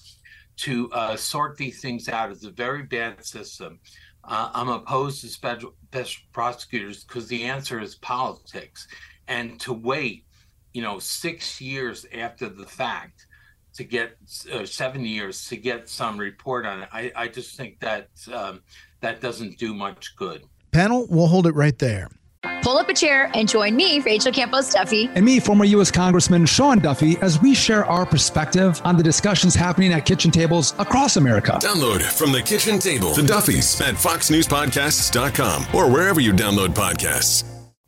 to 0.58 0.91
uh, 0.91 1.15
sort 1.15 1.56
these 1.56 1.82
things 1.82 2.10
out 2.10 2.32
is 2.32 2.44
a 2.44 2.51
very 2.51 2.84
bad 2.84 3.24
system. 3.24 3.80
Uh, 4.24 4.50
I'm 4.53 4.70
opposed 4.70 5.22
to 5.22 5.27
special, 5.27 5.75
special 5.91 6.24
prosecutors 6.34 7.03
because 7.03 7.27
the 7.27 7.44
answer 7.44 7.80
is 7.80 7.96
politics. 7.96 8.88
And 9.27 9.60
to 9.62 9.72
wait, 9.72 10.25
you 10.74 10.82
know, 10.82 10.98
six 10.98 11.62
years 11.62 12.08
after 12.13 12.50
the 12.50 12.65
fact 12.65 13.27
to 13.74 13.84
get 13.84 14.18
uh, 14.51 14.66
seven 14.66 15.06
years 15.06 15.48
to 15.48 15.58
get 15.58 15.90
some 15.90 16.18
report 16.18 16.66
on 16.66 16.84
it, 16.84 16.90
I, 16.92 17.12
I 17.16 17.28
just 17.28 17.56
think 17.56 17.80
that 17.80 18.10
um, 18.32 18.62
that 19.01 19.22
doesn't 19.22 19.58
do 19.58 19.74
much 19.74 20.16
good. 20.16 20.44
Panel, 20.72 21.08
we'll 21.10 21.28
hold 21.28 21.48
it 21.48 21.56
right 21.56 21.78
there. 21.80 22.10
Pull 22.63 22.78
up 22.78 22.90
a 22.90 22.94
chair 22.94 23.30
and 23.34 23.48
join 23.48 23.75
me, 23.75 24.00
Rachel 24.00 24.32
Campos 24.32 24.72
Duffy, 24.72 25.10
and 25.16 25.25
me, 25.25 25.40
former 25.40 25.66
U.S. 25.66 25.92
Congressman 25.92 26.46
Sean 26.46 26.80
Duffy, 26.80 27.18
as 27.18 27.42
we 27.42 27.54
share 27.54 27.86
our 27.86 28.06
perspective 28.06 28.82
on 28.84 28.98
the 28.98 29.04
discussions 29.04 29.54
happening 29.56 29.94
at 29.94 30.06
kitchen 30.06 30.32
tables 30.32 30.74
across 30.80 31.18
America. 31.18 31.60
Download 31.62 32.01
from 32.01 32.32
the 32.32 32.42
kitchen 32.42 32.80
table 32.80 33.13
the 33.13 33.24
Duffys 33.24 33.82
at 33.82 33.96
FoxNewsPodcasts.com 33.96 35.68
or 35.75 35.92
wherever 35.92 36.20
you 36.20 36.34
download 36.34 36.70
podcasts. 36.70 37.44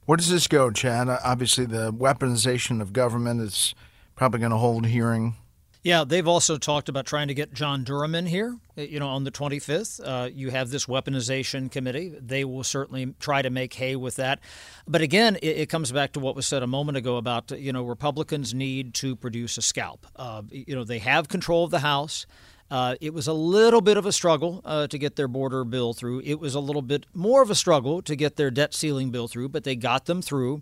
Where 0.06 0.18
does 0.18 0.30
this 0.30 0.48
go, 0.48 0.70
Chad? 0.70 1.08
Obviously, 1.08 1.66
the 1.66 1.94
weaponization 1.94 2.82
of 2.82 2.94
government 2.94 3.42
is 3.42 3.74
probably 4.16 4.40
going 4.40 4.52
to 4.52 4.58
hold 4.58 4.86
hearing 4.86 5.36
Yeah, 5.84 6.06
they've 6.06 6.28
also 6.28 6.58
talked 6.58 6.88
about 6.88 7.06
trying 7.06 7.28
to 7.28 7.34
get 7.34 7.54
John 7.54 7.84
Durham 7.84 8.16
in 8.16 8.26
here. 8.26 8.58
You 8.78 9.02
know, 9.02 9.10
on 9.10 9.26
the 9.26 9.32
25th, 9.32 10.00
uh, 10.02 10.30
you 10.34 10.50
have 10.50 10.70
this 10.70 10.86
weaponization 10.86 11.70
committee. 11.70 12.16
They 12.18 12.46
will 12.46 12.64
certainly 12.64 13.14
try 13.20 13.42
to 13.42 13.50
make 13.50 13.74
hay 13.74 13.98
with 13.98 14.16
that. 14.16 14.40
But 14.88 15.02
again, 15.02 15.36
it, 15.42 15.58
it 15.58 15.70
comes 15.70 15.92
back 15.92 16.14
to 16.14 16.22
what 16.22 16.38
was 16.38 16.48
said 16.48 16.64
a 16.64 16.68
moment 16.68 16.98
ago 16.98 17.18
about 17.18 17.52
you 17.52 17.74
know 17.74 17.84
Republicans 17.84 18.54
need 18.54 18.94
to 18.96 19.18
produce 19.18 19.58
a 19.58 19.62
scalp. 19.62 20.08
Uh, 20.16 20.44
you 20.50 20.74
know, 20.74 20.86
they 20.86 21.00
have 21.00 21.28
control 21.28 21.66
of 21.66 21.72
the 21.72 21.80
House. 21.80 22.26
Uh, 22.72 22.96
it 23.02 23.14
was 23.14 23.28
a 23.28 23.34
little 23.34 23.82
bit 23.82 23.98
of 23.98 24.06
a 24.06 24.12
struggle 24.14 24.62
uh, 24.64 24.88
to 24.88 24.98
get 24.98 25.18
their 25.18 25.28
border 25.28 25.66
bill 25.66 25.94
through. 25.94 26.22
It 26.24 26.40
was 26.40 26.56
a 26.56 26.62
little 26.62 26.82
bit 26.82 27.06
more 27.14 27.42
of 27.42 27.50
a 27.50 27.56
struggle 27.56 28.02
to 28.04 28.16
get 28.16 28.38
their 28.38 28.50
debt 28.50 28.74
ceiling 28.74 29.12
bill 29.12 29.28
through, 29.28 29.50
but 29.50 29.66
they 29.66 29.76
got 29.76 30.06
them 30.06 30.22
through. 30.22 30.62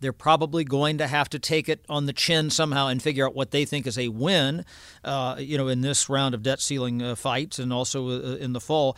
They're 0.00 0.12
probably 0.12 0.64
going 0.64 0.98
to 0.98 1.06
have 1.06 1.28
to 1.30 1.38
take 1.38 1.68
it 1.68 1.84
on 1.88 2.06
the 2.06 2.12
chin 2.12 2.50
somehow 2.50 2.88
and 2.88 3.02
figure 3.02 3.26
out 3.26 3.34
what 3.34 3.50
they 3.50 3.64
think 3.64 3.86
is 3.86 3.98
a 3.98 4.08
win, 4.08 4.64
uh, 5.04 5.36
you 5.38 5.56
know, 5.56 5.68
in 5.68 5.80
this 5.80 6.08
round 6.08 6.34
of 6.34 6.42
debt 6.42 6.60
ceiling 6.60 7.02
uh, 7.02 7.14
fights 7.14 7.58
and 7.58 7.72
also 7.72 8.08
uh, 8.08 8.36
in 8.36 8.52
the 8.52 8.60
fall. 8.60 8.96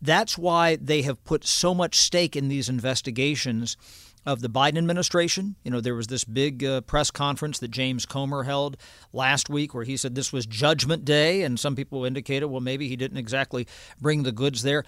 That's 0.00 0.36
why 0.36 0.76
they 0.76 1.02
have 1.02 1.22
put 1.24 1.44
so 1.44 1.74
much 1.74 1.96
stake 1.96 2.34
in 2.34 2.48
these 2.48 2.68
investigations 2.68 3.76
of 4.24 4.40
the 4.40 4.48
Biden 4.48 4.78
administration. 4.78 5.56
You 5.64 5.70
know, 5.70 5.80
there 5.80 5.94
was 5.94 6.06
this 6.06 6.24
big 6.24 6.64
uh, 6.64 6.80
press 6.82 7.10
conference 7.10 7.58
that 7.58 7.70
James 7.70 8.06
Comer 8.06 8.44
held 8.44 8.76
last 9.12 9.50
week 9.50 9.74
where 9.74 9.84
he 9.84 9.96
said 9.96 10.14
this 10.14 10.32
was 10.32 10.46
Judgment 10.46 11.04
Day, 11.04 11.42
and 11.42 11.58
some 11.58 11.74
people 11.74 12.04
indicated, 12.04 12.46
well, 12.46 12.60
maybe 12.60 12.88
he 12.88 12.96
didn't 12.96 13.18
exactly 13.18 13.66
bring 14.00 14.22
the 14.22 14.32
goods 14.32 14.62
there. 14.62 14.84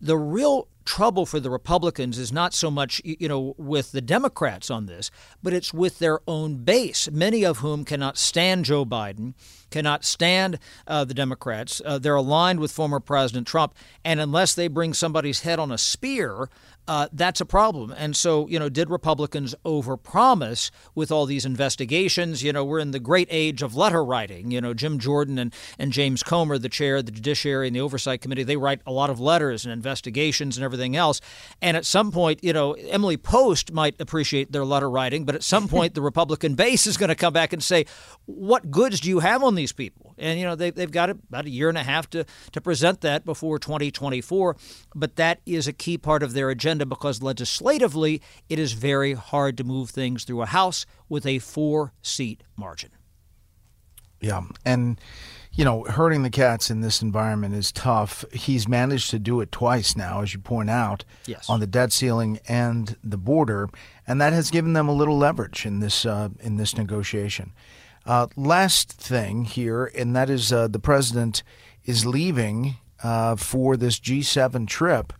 The 0.00 0.18
real 0.18 0.68
trouble 0.84 1.26
for 1.26 1.40
the 1.40 1.50
Republicans 1.50 2.16
is 2.18 2.32
not 2.32 2.54
so 2.54 2.70
much, 2.70 3.02
you 3.04 3.28
know, 3.28 3.54
with 3.58 3.92
the 3.92 4.00
Democrats 4.00 4.70
on 4.70 4.86
this, 4.86 5.10
but 5.42 5.52
it's 5.52 5.74
with 5.74 5.98
their 5.98 6.20
own 6.26 6.58
base, 6.58 7.10
many 7.10 7.44
of 7.44 7.58
whom 7.58 7.84
cannot 7.84 8.16
stand 8.16 8.64
Joe 8.64 8.84
Biden, 8.84 9.34
cannot 9.70 10.04
stand 10.04 10.58
uh, 10.86 11.04
the 11.04 11.14
Democrats. 11.14 11.82
Uh, 11.84 11.98
they're 11.98 12.14
aligned 12.14 12.60
with 12.60 12.70
former 12.70 13.00
President 13.00 13.46
Trump, 13.46 13.74
and 14.04 14.20
unless 14.20 14.54
they 14.54 14.68
bring 14.68 14.94
somebody's 14.94 15.40
head 15.40 15.58
on 15.58 15.72
a 15.72 15.78
spear, 15.78 16.48
uh, 16.88 17.08
that's 17.12 17.40
a 17.40 17.44
problem. 17.44 17.92
And 17.96 18.16
so, 18.16 18.46
you 18.48 18.58
know, 18.58 18.68
did 18.68 18.90
Republicans 18.90 19.54
overpromise 19.64 20.70
with 20.94 21.10
all 21.10 21.26
these 21.26 21.44
investigations? 21.44 22.42
You 22.42 22.52
know, 22.52 22.64
we're 22.64 22.78
in 22.78 22.92
the 22.92 23.00
great 23.00 23.28
age 23.30 23.62
of 23.62 23.74
letter 23.74 24.04
writing. 24.04 24.50
You 24.50 24.60
know, 24.60 24.72
Jim 24.74 24.98
Jordan 24.98 25.38
and, 25.38 25.52
and 25.78 25.92
James 25.92 26.22
Comer, 26.22 26.58
the 26.58 26.68
chair 26.68 26.96
of 26.96 27.06
the 27.06 27.12
Judiciary 27.12 27.66
and 27.66 27.74
the 27.74 27.80
Oversight 27.80 28.20
Committee, 28.20 28.44
they 28.44 28.56
write 28.56 28.80
a 28.86 28.92
lot 28.92 29.10
of 29.10 29.18
letters 29.18 29.64
and 29.64 29.72
investigations 29.72 30.56
and 30.56 30.64
everything 30.64 30.96
else. 30.96 31.20
And 31.60 31.76
at 31.76 31.84
some 31.84 32.12
point, 32.12 32.44
you 32.44 32.52
know, 32.52 32.72
Emily 32.72 33.16
Post 33.16 33.72
might 33.72 34.00
appreciate 34.00 34.52
their 34.52 34.64
letter 34.64 34.88
writing, 34.88 35.24
but 35.24 35.34
at 35.34 35.42
some 35.42 35.68
point, 35.76 35.94
the 35.94 36.02
Republican 36.02 36.54
base 36.54 36.86
is 36.86 36.96
going 36.96 37.08
to 37.08 37.14
come 37.14 37.32
back 37.32 37.52
and 37.52 37.62
say, 37.62 37.86
what 38.26 38.70
goods 38.70 39.00
do 39.00 39.08
you 39.08 39.20
have 39.20 39.42
on 39.42 39.54
these 39.54 39.72
people? 39.72 40.14
And, 40.18 40.38
you 40.38 40.46
know, 40.46 40.54
they, 40.54 40.70
they've 40.70 40.90
got 40.90 41.10
about 41.10 41.46
a 41.46 41.50
year 41.50 41.68
and 41.68 41.78
a 41.78 41.82
half 41.82 42.08
to, 42.10 42.24
to 42.52 42.60
present 42.60 43.00
that 43.02 43.24
before 43.24 43.58
2024. 43.58 44.56
But 44.94 45.16
that 45.16 45.40
is 45.44 45.68
a 45.68 45.72
key 45.72 45.98
part 45.98 46.22
of 46.22 46.32
their 46.32 46.50
agenda 46.50 46.75
agenda 46.76 46.86
because 46.86 47.22
legislatively 47.22 48.20
it 48.48 48.58
is 48.58 48.72
very 48.72 49.14
hard 49.14 49.56
to 49.56 49.64
move 49.64 49.90
things 49.90 50.24
through 50.24 50.42
a 50.42 50.46
House 50.46 50.86
with 51.08 51.26
a 51.26 51.38
four 51.38 51.92
seat 52.02 52.42
margin. 52.56 52.90
Yeah. 54.20 54.42
And, 54.64 54.98
you 55.52 55.64
know, 55.64 55.84
hurting 55.84 56.22
the 56.22 56.30
cats 56.30 56.70
in 56.70 56.80
this 56.80 57.02
environment 57.02 57.54
is 57.54 57.70
tough. 57.72 58.24
He's 58.32 58.66
managed 58.66 59.10
to 59.10 59.18
do 59.18 59.40
it 59.40 59.52
twice 59.52 59.96
now, 59.96 60.22
as 60.22 60.32
you 60.32 60.40
point 60.40 60.70
out, 60.70 61.04
yes. 61.26 61.48
on 61.48 61.60
the 61.60 61.66
debt 61.66 61.92
ceiling 61.92 62.40
and 62.48 62.96
the 63.04 63.18
border, 63.18 63.68
and 64.06 64.20
that 64.20 64.32
has 64.32 64.50
given 64.50 64.72
them 64.72 64.88
a 64.88 64.94
little 64.94 65.18
leverage 65.18 65.66
in 65.66 65.80
this 65.80 66.06
uh, 66.06 66.28
in 66.40 66.56
this 66.56 66.76
negotiation. 66.76 67.52
Uh, 68.06 68.28
last 68.36 68.92
thing 68.92 69.44
here, 69.44 69.90
and 69.94 70.14
that 70.14 70.30
is 70.30 70.52
uh, 70.52 70.68
the 70.68 70.78
president 70.78 71.42
is 71.84 72.06
leaving 72.06 72.76
uh, 73.02 73.36
for 73.36 73.76
this 73.76 73.98
G7 73.98 74.66
trip. 74.66 75.12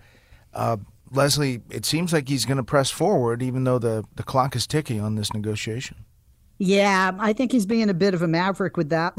Leslie, 1.10 1.62
it 1.70 1.84
seems 1.84 2.12
like 2.12 2.28
he's 2.28 2.44
going 2.44 2.56
to 2.56 2.64
press 2.64 2.90
forward, 2.90 3.42
even 3.42 3.64
though 3.64 3.78
the, 3.78 4.04
the 4.16 4.22
clock 4.22 4.56
is 4.56 4.66
ticking 4.66 5.00
on 5.00 5.14
this 5.14 5.32
negotiation. 5.32 6.04
Yeah, 6.58 7.12
I 7.18 7.34
think 7.34 7.52
he's 7.52 7.66
being 7.66 7.90
a 7.90 7.94
bit 7.94 8.14
of 8.14 8.22
a 8.22 8.28
maverick 8.28 8.78
with 8.78 8.88
that. 8.88 9.12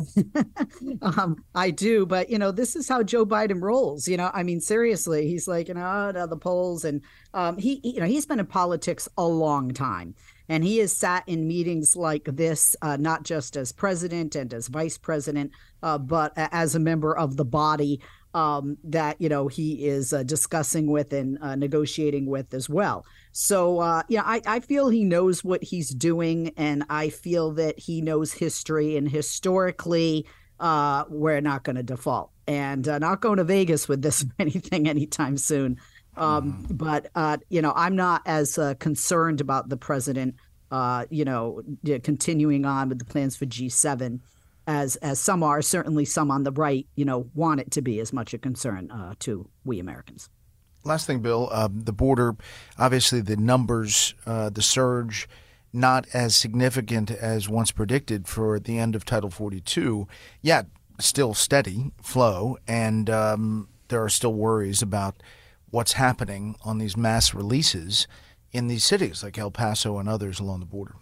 um, 1.03 1.43
I 1.53 1.69
do, 1.69 2.05
but 2.05 2.31
you 2.31 2.39
know, 2.39 2.51
this 2.51 2.75
is 2.75 2.89
how 2.89 3.03
Joe 3.03 3.27
Biden 3.27 3.61
rolls. 3.61 4.07
You 4.07 4.17
know, 4.17 4.31
I 4.33 4.41
mean, 4.41 4.59
seriously, 4.59 5.27
he's 5.27 5.47
like, 5.47 5.67
you 5.67 5.75
know, 5.75 6.13
oh, 6.15 6.25
the 6.25 6.35
polls, 6.35 6.83
and 6.83 7.01
um, 7.35 7.57
he, 7.59 7.79
you 7.83 7.99
know, 7.99 8.07
he's 8.07 8.25
been 8.25 8.39
in 8.39 8.47
politics 8.47 9.07
a 9.19 9.25
long 9.25 9.71
time, 9.71 10.15
and 10.49 10.63
he 10.63 10.79
has 10.79 10.97
sat 10.97 11.23
in 11.27 11.47
meetings 11.47 11.95
like 11.95 12.23
this, 12.25 12.75
uh, 12.81 12.97
not 12.97 13.21
just 13.21 13.55
as 13.55 13.71
president 13.71 14.35
and 14.35 14.51
as 14.51 14.67
vice 14.67 14.97
president, 14.97 15.51
uh, 15.83 15.99
but 15.99 16.33
as 16.35 16.73
a 16.73 16.79
member 16.79 17.15
of 17.15 17.37
the 17.37 17.45
body 17.45 18.01
um, 18.37 18.77
that 18.83 19.19
you 19.19 19.29
know 19.29 19.47
he 19.47 19.87
is 19.87 20.13
uh, 20.13 20.21
discussing 20.21 20.91
with 20.91 21.11
and 21.11 21.39
uh, 21.41 21.55
negotiating 21.55 22.27
with 22.27 22.53
as 22.53 22.69
well. 22.69 23.03
So 23.31 23.79
uh, 23.79 24.03
yeah, 24.09 24.21
I, 24.23 24.41
I 24.45 24.59
feel 24.59 24.89
he 24.89 25.03
knows 25.03 25.43
what 25.43 25.63
he's 25.63 25.89
doing, 25.89 26.51
and 26.55 26.83
I 26.87 27.09
feel 27.09 27.51
that 27.53 27.79
he 27.79 27.99
knows 27.99 28.33
history, 28.33 28.95
and 28.95 29.09
historically, 29.09 30.27
uh, 30.59 31.05
we're 31.09 31.41
not 31.41 31.63
going 31.63 31.77
to 31.77 31.83
default, 31.83 32.29
and 32.45 32.87
uh, 32.87 32.99
not 32.99 33.21
going 33.21 33.37
to 33.37 33.43
Vegas 33.43 33.87
with 33.87 34.03
this 34.03 34.23
anything 34.39 34.87
anytime 34.87 35.37
soon. 35.37 35.79
Um, 36.15 36.67
mm. 36.67 36.77
But 36.77 37.09
uh, 37.15 37.37
you 37.49 37.63
know, 37.63 37.73
I'm 37.75 37.95
not 37.95 38.21
as 38.27 38.59
uh, 38.59 38.75
concerned 38.75 39.41
about 39.41 39.69
the 39.69 39.77
president. 39.77 40.35
Uh, 40.69 41.05
you 41.09 41.23
know, 41.23 41.61
continuing 42.03 42.65
on 42.65 42.89
with 42.89 42.99
the 42.99 43.05
plans 43.05 43.37
for 43.37 43.45
G7 43.45 44.19
as 44.67 44.97
as 44.97 45.19
some 45.19 45.41
are 45.41 45.61
certainly 45.61 46.05
some 46.05 46.29
on 46.29 46.43
the 46.43 46.51
right 46.51 46.85
you 46.95 47.05
know 47.05 47.29
want 47.33 47.59
it 47.59 47.71
to 47.71 47.81
be 47.81 47.99
as 47.99 48.13
much 48.13 48.33
a 48.33 48.37
concern 48.37 48.91
uh, 48.91 49.15
to 49.19 49.49
we 49.63 49.79
Americans. 49.79 50.29
Last 50.83 51.07
thing, 51.07 51.19
Bill, 51.19 51.49
uh, 51.51 51.67
the 51.71 51.91
border, 51.91 52.35
obviously 52.77 53.19
the 53.19 53.35
numbers, 53.35 54.13
uh, 54.25 54.49
the 54.49 54.61
surge, 54.61 55.27
not 55.73 56.05
as 56.13 56.35
significant 56.35 57.11
as 57.11 57.49
once 57.49 57.71
predicted 57.71 58.27
for 58.27 58.57
the 58.59 58.77
end 58.77 58.95
of 58.95 59.03
Title 59.03 59.29
42. 59.29 60.07
Yet 60.41 60.67
still 60.99 61.33
steady 61.33 61.91
flow, 62.01 62.57
and 62.67 63.09
um, 63.09 63.69
there 63.89 64.03
are 64.03 64.09
still 64.09 64.33
worries 64.33 64.81
about 64.81 65.21
what's 65.69 65.93
happening 65.93 66.55
on 66.63 66.77
these 66.77 66.95
mass 66.95 67.33
releases 67.33 68.07
in 68.51 68.67
these 68.67 68.85
cities 68.85 69.23
like 69.23 69.37
El 69.37 69.51
Paso 69.51 69.97
and 69.97 70.07
others 70.07 70.39
along 70.39 70.61
the 70.61 70.65
border. 70.65 70.95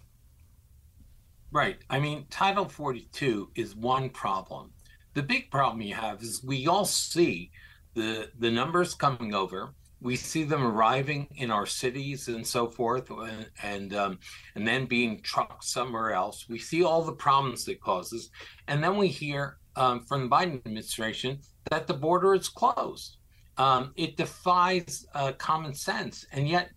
Right. 1.56 1.78
I 1.90 2.02
mean, 2.02 2.26
Title 2.30 2.68
42 2.68 3.52
is 3.56 3.78
one 3.78 4.10
problem. 4.10 4.74
The 5.14 5.24
big 5.24 5.50
problem 5.50 5.82
you 5.82 5.96
have 5.96 6.22
is 6.22 6.44
we 6.44 6.68
all 6.68 6.84
see 6.84 7.50
the 7.94 8.30
the 8.38 8.52
numbers 8.52 8.94
coming 8.94 9.34
over. 9.34 9.74
We 10.02 10.18
see 10.18 10.44
them 10.44 10.68
arriving 10.68 11.30
in 11.38 11.52
our 11.52 11.66
cities 11.66 12.28
and 12.28 12.46
so 12.46 12.68
forth, 12.68 13.10
and 13.10 13.50
and, 13.64 13.94
um, 13.96 14.20
and 14.56 14.68
then 14.68 14.86
being 14.86 15.22
trucked 15.22 15.64
somewhere 15.64 16.12
else. 16.12 16.46
We 16.50 16.60
see 16.60 16.84
all 16.84 17.04
the 17.04 17.14
problems 17.14 17.70
it 17.70 17.80
causes, 17.80 18.32
and 18.68 18.84
then 18.84 18.98
we 18.98 19.08
hear 19.08 19.56
um, 19.78 20.02
from 20.02 20.24
the 20.24 20.36
Biden 20.36 20.58
administration 20.58 21.40
that 21.72 21.88
the 21.88 21.94
border 21.94 22.36
is 22.36 22.50
closed. 22.50 23.16
Um, 23.58 23.94
it 23.96 24.18
defies 24.18 25.06
uh, 25.14 25.32
common 25.38 25.74
sense, 25.74 26.26
and 26.34 26.50
yet 26.50 26.72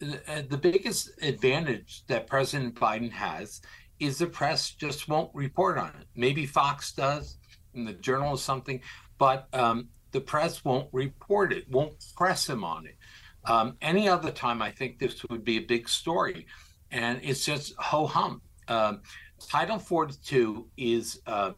the, 0.00 0.20
uh, 0.28 0.42
the 0.50 0.58
biggest 0.58 1.12
advantage 1.22 2.04
that 2.08 2.26
President 2.26 2.74
Biden 2.74 3.10
has 3.10 3.62
is 4.00 4.18
the 4.18 4.26
press 4.26 4.70
just 4.70 5.08
won't 5.08 5.30
report 5.34 5.78
on 5.78 5.88
it. 5.88 6.06
Maybe 6.14 6.46
Fox 6.46 6.92
does, 6.92 7.36
and 7.74 7.86
the 7.86 7.92
Journal 7.94 8.30
or 8.30 8.38
something, 8.38 8.80
but 9.18 9.48
um, 9.52 9.88
the 10.12 10.20
press 10.20 10.64
won't 10.64 10.88
report 10.92 11.52
it, 11.52 11.70
won't 11.70 11.94
press 12.16 12.48
him 12.48 12.64
on 12.64 12.86
it. 12.86 12.96
Um, 13.44 13.76
any 13.80 14.08
other 14.08 14.30
time, 14.30 14.62
I 14.62 14.70
think 14.70 14.98
this 14.98 15.24
would 15.30 15.44
be 15.44 15.58
a 15.58 15.62
big 15.62 15.88
story, 15.88 16.46
and 16.90 17.20
it's 17.22 17.44
just 17.44 17.74
ho 17.76 18.06
hum. 18.06 18.42
Um, 18.68 19.02
Title 19.48 19.78
42 19.78 20.68
is 20.76 21.20
um, 21.26 21.54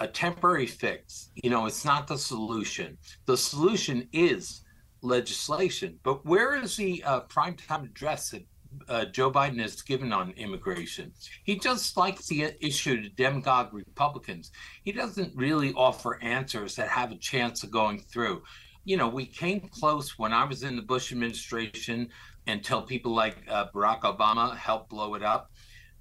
a 0.00 0.06
temporary 0.08 0.66
fix. 0.66 1.30
You 1.34 1.50
know, 1.50 1.66
it's 1.66 1.84
not 1.84 2.08
the 2.08 2.18
solution. 2.18 2.98
The 3.26 3.36
solution 3.36 4.08
is 4.12 4.62
legislation. 5.02 5.98
But 6.02 6.24
where 6.24 6.56
is 6.56 6.76
the 6.76 7.02
uh, 7.04 7.20
primetime 7.22 7.84
address 7.84 8.30
that 8.30 8.46
uh, 8.88 9.06
Joe 9.06 9.30
Biden 9.30 9.60
has 9.60 9.80
given 9.82 10.12
on 10.12 10.32
immigration. 10.32 11.12
He 11.44 11.58
just 11.58 11.96
likes 11.96 12.26
the 12.26 12.54
issue 12.60 13.02
to 13.02 13.08
demagogue 13.08 13.72
Republicans. 13.72 14.50
He 14.84 14.92
doesn't 14.92 15.34
really 15.36 15.72
offer 15.74 16.18
answers 16.22 16.76
that 16.76 16.88
have 16.88 17.12
a 17.12 17.16
chance 17.16 17.62
of 17.62 17.70
going 17.70 18.00
through. 18.00 18.42
You 18.84 18.96
know, 18.96 19.08
we 19.08 19.26
came 19.26 19.68
close 19.68 20.18
when 20.18 20.32
I 20.32 20.44
was 20.44 20.62
in 20.62 20.76
the 20.76 20.82
Bush 20.82 21.12
administration 21.12 22.08
until 22.46 22.82
people 22.82 23.14
like 23.14 23.36
uh, 23.48 23.66
Barack 23.74 24.00
Obama 24.02 24.56
helped 24.56 24.90
blow 24.90 25.14
it 25.14 25.22
up. 25.22 25.50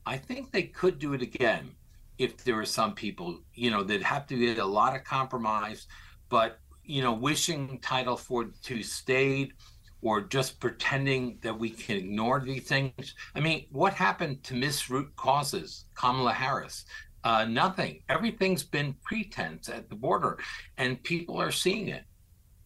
I 0.05 0.17
think 0.17 0.51
they 0.51 0.63
could 0.63 0.97
do 0.97 1.13
it 1.13 1.21
again 1.21 1.71
if 2.17 2.43
there 2.43 2.55
were 2.55 2.65
some 2.65 2.93
people, 2.93 3.39
you 3.53 3.71
know, 3.71 3.83
that 3.83 4.01
have 4.03 4.27
to 4.27 4.37
get 4.37 4.57
a 4.57 4.65
lot 4.65 4.95
of 4.95 5.03
compromise, 5.03 5.87
but, 6.29 6.59
you 6.83 7.01
know, 7.01 7.13
wishing 7.13 7.79
Title 7.79 8.17
42 8.17 8.83
stayed 8.83 9.53
or 10.01 10.21
just 10.21 10.59
pretending 10.59 11.37
that 11.41 11.57
we 11.57 11.69
can 11.69 11.97
ignore 11.97 12.39
these 12.39 12.63
things. 12.63 13.15
I 13.35 13.39
mean, 13.39 13.65
what 13.71 13.93
happened 13.93 14.43
to 14.43 14.55
Miss 14.55 14.89
Root 14.89 15.15
Causes, 15.15 15.85
Kamala 15.95 16.33
Harris? 16.33 16.85
Uh, 17.23 17.45
nothing. 17.45 18.01
Everything's 18.09 18.63
been 18.63 18.95
pretense 19.03 19.69
at 19.69 19.89
the 19.89 19.95
border, 19.95 20.39
and 20.77 21.01
people 21.03 21.39
are 21.39 21.51
seeing 21.51 21.87
it. 21.87 22.03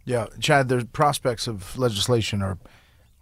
Yeah, 0.06 0.28
Chad. 0.40 0.70
The 0.70 0.88
prospects 0.94 1.48
of 1.48 1.78
legislation 1.78 2.42
are 2.42 2.58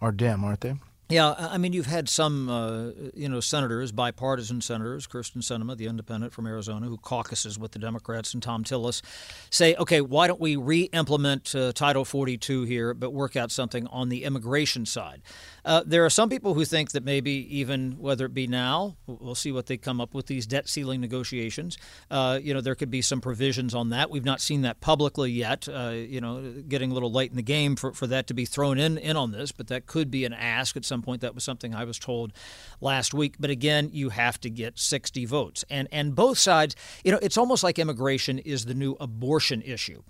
are 0.00 0.12
dim, 0.12 0.44
aren't 0.44 0.60
they? 0.60 0.74
Yeah, 1.14 1.36
I 1.38 1.58
mean, 1.58 1.72
you've 1.72 1.86
had 1.86 2.08
some, 2.08 2.48
uh, 2.48 2.90
you 3.14 3.28
know, 3.28 3.38
senators, 3.38 3.92
bipartisan 3.92 4.60
senators, 4.60 5.06
Kyrsten 5.06 5.42
Sinema, 5.42 5.76
the 5.76 5.86
independent 5.86 6.32
from 6.32 6.44
Arizona, 6.44 6.88
who 6.88 6.96
caucuses 6.96 7.56
with 7.56 7.70
the 7.70 7.78
Democrats, 7.78 8.34
and 8.34 8.42
Thom 8.42 8.64
Tillis, 8.64 9.00
say, 9.48 9.76
okay, 9.76 10.00
why 10.00 10.26
don't 10.26 10.40
we 10.40 10.56
re-implement 10.56 11.54
uh, 11.54 11.70
Title 11.72 12.04
42 12.04 12.64
here, 12.64 12.94
but 12.94 13.12
work 13.12 13.36
out 13.36 13.52
something 13.52 13.86
on 13.86 14.08
the 14.08 14.24
immigration 14.24 14.86
side? 14.86 15.22
Uh, 15.64 15.84
there 15.86 16.04
are 16.04 16.10
some 16.10 16.28
people 16.28 16.54
who 16.54 16.64
think 16.64 16.90
that 16.90 17.04
maybe 17.04 17.30
even 17.58 17.92
whether 17.92 18.26
it 18.26 18.34
be 18.34 18.48
now, 18.48 18.96
we'll 19.06 19.36
see 19.36 19.52
what 19.52 19.66
they 19.66 19.76
come 19.76 20.00
up 20.00 20.14
with 20.14 20.26
these 20.26 20.48
debt 20.48 20.68
ceiling 20.68 21.00
negotiations. 21.00 21.78
Uh, 22.10 22.40
you 22.42 22.52
know, 22.52 22.60
there 22.60 22.74
could 22.74 22.90
be 22.90 23.00
some 23.00 23.20
provisions 23.20 23.72
on 23.72 23.90
that. 23.90 24.10
We've 24.10 24.24
not 24.24 24.40
seen 24.40 24.62
that 24.62 24.80
publicly 24.80 25.30
yet. 25.30 25.68
Uh, 25.68 25.90
you 25.90 26.20
know, 26.20 26.62
getting 26.66 26.90
a 26.90 26.94
little 26.94 27.12
late 27.12 27.30
in 27.30 27.36
the 27.36 27.42
game 27.42 27.76
for, 27.76 27.92
for 27.92 28.08
that 28.08 28.26
to 28.26 28.34
be 28.34 28.44
thrown 28.44 28.78
in 28.78 28.98
in 28.98 29.16
on 29.16 29.30
this, 29.30 29.52
but 29.52 29.68
that 29.68 29.86
could 29.86 30.10
be 30.10 30.24
an 30.24 30.32
ask 30.32 30.76
at 30.76 30.84
some 30.84 31.03
point. 31.04 31.20
That 31.20 31.34
was 31.34 31.44
something 31.44 31.74
I 31.74 31.84
was 31.84 31.98
told 31.98 32.32
last 32.80 33.14
week. 33.14 33.36
But 33.38 33.50
again, 33.50 33.90
you 33.92 34.08
have 34.10 34.40
to 34.40 34.50
get 34.50 34.78
60 34.78 35.24
votes, 35.26 35.64
and 35.70 35.88
and 35.92 36.14
both 36.14 36.38
sides. 36.38 36.74
You 37.04 37.12
know, 37.12 37.18
it's 37.22 37.36
almost 37.36 37.62
like 37.62 37.78
immigration 37.78 38.38
is 38.38 38.64
the 38.64 38.74
new 38.74 38.96
abortion 39.00 39.62
issue 39.62 40.02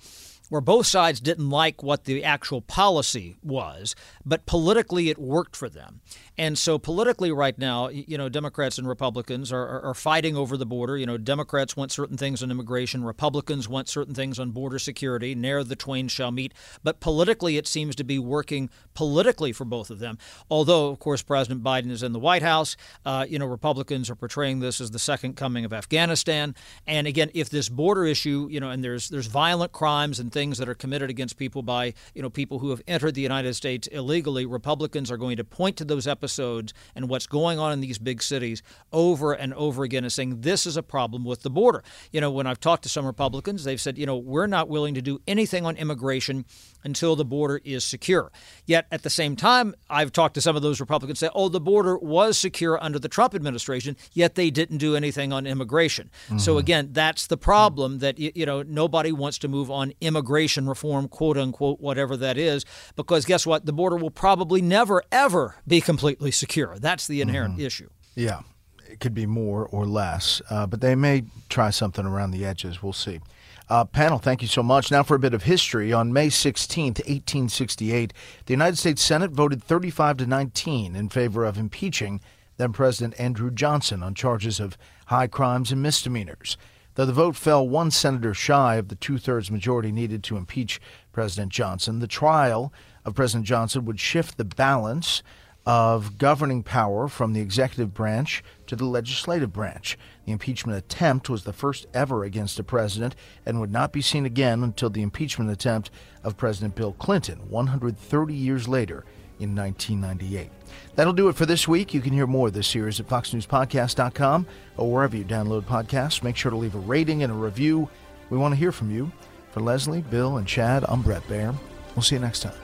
where 0.48 0.60
both 0.60 0.86
sides 0.86 1.20
didn't 1.20 1.50
like 1.50 1.82
what 1.82 2.04
the 2.04 2.22
actual 2.22 2.60
policy 2.60 3.36
was, 3.42 3.94
but 4.24 4.46
politically 4.46 5.08
it 5.08 5.18
worked 5.18 5.56
for 5.56 5.68
them. 5.68 6.00
And 6.36 6.58
so 6.58 6.78
politically 6.78 7.30
right 7.30 7.56
now, 7.56 7.88
you 7.88 8.18
know, 8.18 8.28
Democrats 8.28 8.76
and 8.76 8.88
Republicans 8.88 9.52
are, 9.52 9.62
are, 9.62 9.82
are, 9.82 9.94
fighting 9.94 10.36
over 10.36 10.56
the 10.56 10.66
border. 10.66 10.98
You 10.98 11.06
know, 11.06 11.16
Democrats 11.16 11.76
want 11.76 11.92
certain 11.92 12.16
things 12.16 12.42
on 12.42 12.50
immigration, 12.50 13.04
Republicans 13.04 13.68
want 13.68 13.88
certain 13.88 14.14
things 14.14 14.38
on 14.38 14.50
border 14.50 14.78
security. 14.78 15.34
Ne'er 15.34 15.62
the 15.62 15.76
twain 15.76 16.08
shall 16.08 16.32
meet. 16.32 16.52
But 16.82 16.98
politically, 16.98 17.56
it 17.56 17.68
seems 17.68 17.94
to 17.96 18.04
be 18.04 18.18
working 18.18 18.68
politically 18.94 19.52
for 19.52 19.64
both 19.64 19.90
of 19.90 20.00
them. 20.00 20.18
Although, 20.50 20.88
of 20.88 20.98
course, 20.98 21.22
President 21.22 21.62
Biden 21.62 21.90
is 21.90 22.02
in 22.02 22.12
the 22.12 22.18
White 22.18 22.42
House. 22.42 22.76
Uh, 23.06 23.24
you 23.28 23.38
know, 23.38 23.46
Republicans 23.46 24.10
are 24.10 24.16
portraying 24.16 24.58
this 24.58 24.80
as 24.80 24.90
the 24.90 24.98
second 24.98 25.36
coming 25.36 25.64
of 25.64 25.72
Afghanistan. 25.72 26.54
And 26.86 27.06
again, 27.06 27.30
if 27.32 27.48
this 27.48 27.68
border 27.68 28.04
issue, 28.04 28.48
you 28.50 28.58
know, 28.58 28.70
and 28.70 28.82
there's 28.82 29.08
there's 29.08 29.26
violent 29.26 29.72
crimes 29.72 30.18
and 30.18 30.32
things 30.34 30.58
that 30.58 30.68
are 30.68 30.74
committed 30.74 31.08
against 31.08 31.38
people 31.38 31.62
by 31.62 31.94
you 32.14 32.20
know 32.20 32.28
people 32.28 32.58
who 32.58 32.70
have 32.70 32.82
entered 32.86 33.14
the 33.14 33.22
United 33.22 33.54
States 33.54 33.86
illegally, 33.86 34.44
Republicans 34.44 35.10
are 35.10 35.16
going 35.16 35.38
to 35.38 35.44
point 35.44 35.78
to 35.78 35.84
those 35.84 36.06
episodes 36.06 36.74
and 36.94 37.08
what's 37.08 37.26
going 37.26 37.58
on 37.58 37.72
in 37.72 37.80
these 37.80 37.98
big 37.98 38.22
cities 38.22 38.62
over 38.92 39.32
and 39.32 39.54
over 39.54 39.84
again 39.84 40.04
and 40.04 40.12
saying 40.12 40.42
this 40.42 40.66
is 40.66 40.76
a 40.76 40.82
problem 40.82 41.24
with 41.24 41.42
the 41.42 41.50
border. 41.50 41.82
You 42.12 42.20
know, 42.20 42.30
when 42.30 42.46
I've 42.46 42.60
talked 42.60 42.82
to 42.82 42.88
some 42.88 43.06
Republicans, 43.06 43.64
they've 43.64 43.80
said, 43.80 43.96
you 43.96 44.04
know, 44.04 44.18
we're 44.18 44.48
not 44.48 44.68
willing 44.68 44.94
to 44.94 45.02
do 45.02 45.20
anything 45.26 45.64
on 45.64 45.76
immigration 45.76 46.44
until 46.82 47.16
the 47.16 47.24
border 47.24 47.60
is 47.64 47.84
secure. 47.84 48.32
Yet 48.66 48.86
at 48.90 49.02
the 49.04 49.10
same 49.10 49.36
time, 49.36 49.74
I've 49.88 50.12
talked 50.12 50.34
to 50.34 50.40
some 50.40 50.56
of 50.56 50.62
those 50.62 50.80
Republicans 50.80 51.20
say, 51.20 51.30
oh, 51.34 51.48
the 51.48 51.60
border 51.60 51.96
was 51.96 52.36
secure 52.36 52.82
under 52.82 52.98
the 52.98 53.08
Trump 53.08 53.34
administration, 53.34 53.96
yet 54.12 54.34
they 54.34 54.50
didn't 54.50 54.78
do 54.78 54.96
anything 54.96 55.32
on 55.32 55.46
immigration. 55.46 56.10
Mm-hmm. 56.26 56.38
So 56.38 56.58
again, 56.58 56.88
that's 56.92 57.28
the 57.28 57.36
problem 57.36 58.00
that 58.00 58.18
you 58.18 58.44
know 58.44 58.62
nobody 58.62 59.12
wants 59.12 59.38
to 59.38 59.48
move 59.48 59.70
on 59.70 59.92
immigration 60.00 60.23
reform, 60.68 61.08
quote 61.08 61.36
unquote, 61.36 61.80
whatever 61.80 62.16
that 62.16 62.36
is, 62.38 62.64
because 62.96 63.24
guess 63.24 63.46
what? 63.46 63.66
The 63.66 63.72
border 63.72 63.96
will 63.96 64.10
probably 64.10 64.62
never 64.62 65.02
ever 65.12 65.56
be 65.66 65.80
completely 65.80 66.30
secure. 66.30 66.78
That's 66.78 67.06
the 67.06 67.20
inherent 67.20 67.54
mm-hmm. 67.54 67.66
issue. 67.66 67.90
Yeah. 68.14 68.40
It 68.88 69.00
could 69.00 69.14
be 69.14 69.26
more 69.26 69.66
or 69.66 69.86
less, 69.86 70.40
uh, 70.50 70.66
but 70.66 70.80
they 70.80 70.94
may 70.94 71.24
try 71.48 71.70
something 71.70 72.06
around 72.06 72.30
the 72.30 72.44
edges. 72.44 72.82
We'll 72.82 72.92
see. 72.92 73.20
Uh, 73.68 73.84
panel, 73.84 74.18
thank 74.18 74.42
you 74.42 74.46
so 74.46 74.62
much. 74.62 74.90
Now 74.90 75.02
for 75.02 75.14
a 75.14 75.18
bit 75.18 75.34
of 75.34 75.44
history. 75.44 75.92
On 75.92 76.12
May 76.12 76.28
16th, 76.28 76.98
1868, 76.98 78.12
the 78.46 78.52
United 78.52 78.76
States 78.76 79.02
Senate 79.02 79.30
voted 79.32 79.64
35 79.64 80.18
to 80.18 80.26
19 80.26 80.94
in 80.94 81.08
favor 81.08 81.44
of 81.44 81.56
impeaching 81.56 82.20
then 82.56 82.72
President 82.72 83.18
Andrew 83.18 83.50
Johnson 83.50 84.02
on 84.02 84.14
charges 84.14 84.60
of 84.60 84.78
high 85.06 85.26
crimes 85.26 85.72
and 85.72 85.82
misdemeanors. 85.82 86.56
Though 86.94 87.06
the 87.06 87.12
vote 87.12 87.34
fell 87.34 87.68
one 87.68 87.90
senator 87.90 88.34
shy 88.34 88.76
of 88.76 88.88
the 88.88 88.94
two 88.94 89.18
thirds 89.18 89.50
majority 89.50 89.90
needed 89.90 90.22
to 90.24 90.36
impeach 90.36 90.80
President 91.12 91.52
Johnson, 91.52 91.98
the 91.98 92.06
trial 92.06 92.72
of 93.04 93.16
President 93.16 93.46
Johnson 93.46 93.84
would 93.84 93.98
shift 93.98 94.36
the 94.36 94.44
balance 94.44 95.22
of 95.66 96.18
governing 96.18 96.62
power 96.62 97.08
from 97.08 97.32
the 97.32 97.40
executive 97.40 97.94
branch 97.94 98.44
to 98.66 98.76
the 98.76 98.84
legislative 98.84 99.52
branch. 99.52 99.98
The 100.26 100.32
impeachment 100.32 100.78
attempt 100.78 101.30
was 101.30 101.44
the 101.44 101.52
first 101.52 101.86
ever 101.94 102.22
against 102.22 102.58
a 102.58 102.62
president 102.62 103.16
and 103.46 103.60
would 103.60 103.72
not 103.72 103.92
be 103.92 104.02
seen 104.02 104.26
again 104.26 104.62
until 104.62 104.90
the 104.90 105.02
impeachment 105.02 105.50
attempt 105.50 105.90
of 106.22 106.36
President 106.36 106.74
Bill 106.74 106.92
Clinton 106.92 107.38
130 107.48 108.34
years 108.34 108.68
later 108.68 109.04
in 109.40 109.56
1998. 109.56 110.50
That'll 110.96 111.12
do 111.12 111.28
it 111.28 111.36
for 111.36 111.46
this 111.46 111.66
week. 111.66 111.92
You 111.92 112.00
can 112.00 112.12
hear 112.12 112.26
more 112.26 112.48
of 112.48 112.54
this 112.54 112.68
series 112.68 113.00
at 113.00 113.08
foxnewspodcast.com 113.08 114.46
or 114.76 114.92
wherever 114.92 115.16
you 115.16 115.24
download 115.24 115.62
podcasts. 115.62 116.22
Make 116.22 116.36
sure 116.36 116.50
to 116.50 116.56
leave 116.56 116.74
a 116.74 116.78
rating 116.78 117.22
and 117.22 117.32
a 117.32 117.36
review. 117.36 117.88
We 118.30 118.38
want 118.38 118.52
to 118.52 118.58
hear 118.58 118.72
from 118.72 118.90
you. 118.90 119.10
For 119.50 119.60
Leslie, 119.60 120.02
Bill, 120.02 120.38
and 120.38 120.46
Chad, 120.48 120.84
I'm 120.88 121.02
Bret 121.02 121.22
Baier. 121.28 121.54
We'll 121.94 122.02
see 122.02 122.16
you 122.16 122.20
next 122.20 122.40
time. 122.40 122.54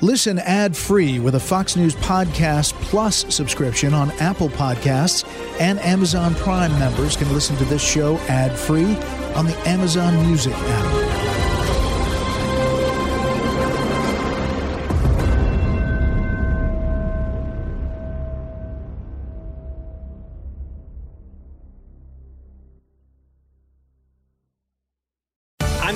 Listen 0.00 0.38
ad 0.38 0.76
free 0.76 1.20
with 1.20 1.34
a 1.34 1.40
Fox 1.40 1.76
News 1.76 1.94
Podcast 1.96 2.72
Plus 2.82 3.34
subscription 3.34 3.94
on 3.94 4.10
Apple 4.12 4.48
Podcasts, 4.50 5.26
and 5.58 5.78
Amazon 5.80 6.34
Prime 6.34 6.72
members 6.78 7.16
can 7.16 7.32
listen 7.32 7.56
to 7.56 7.64
this 7.64 7.82
show 7.82 8.16
ad 8.28 8.58
free 8.58 8.94
on 9.34 9.46
the 9.46 9.56
Amazon 9.66 10.14
Music 10.26 10.54
app. 10.54 11.05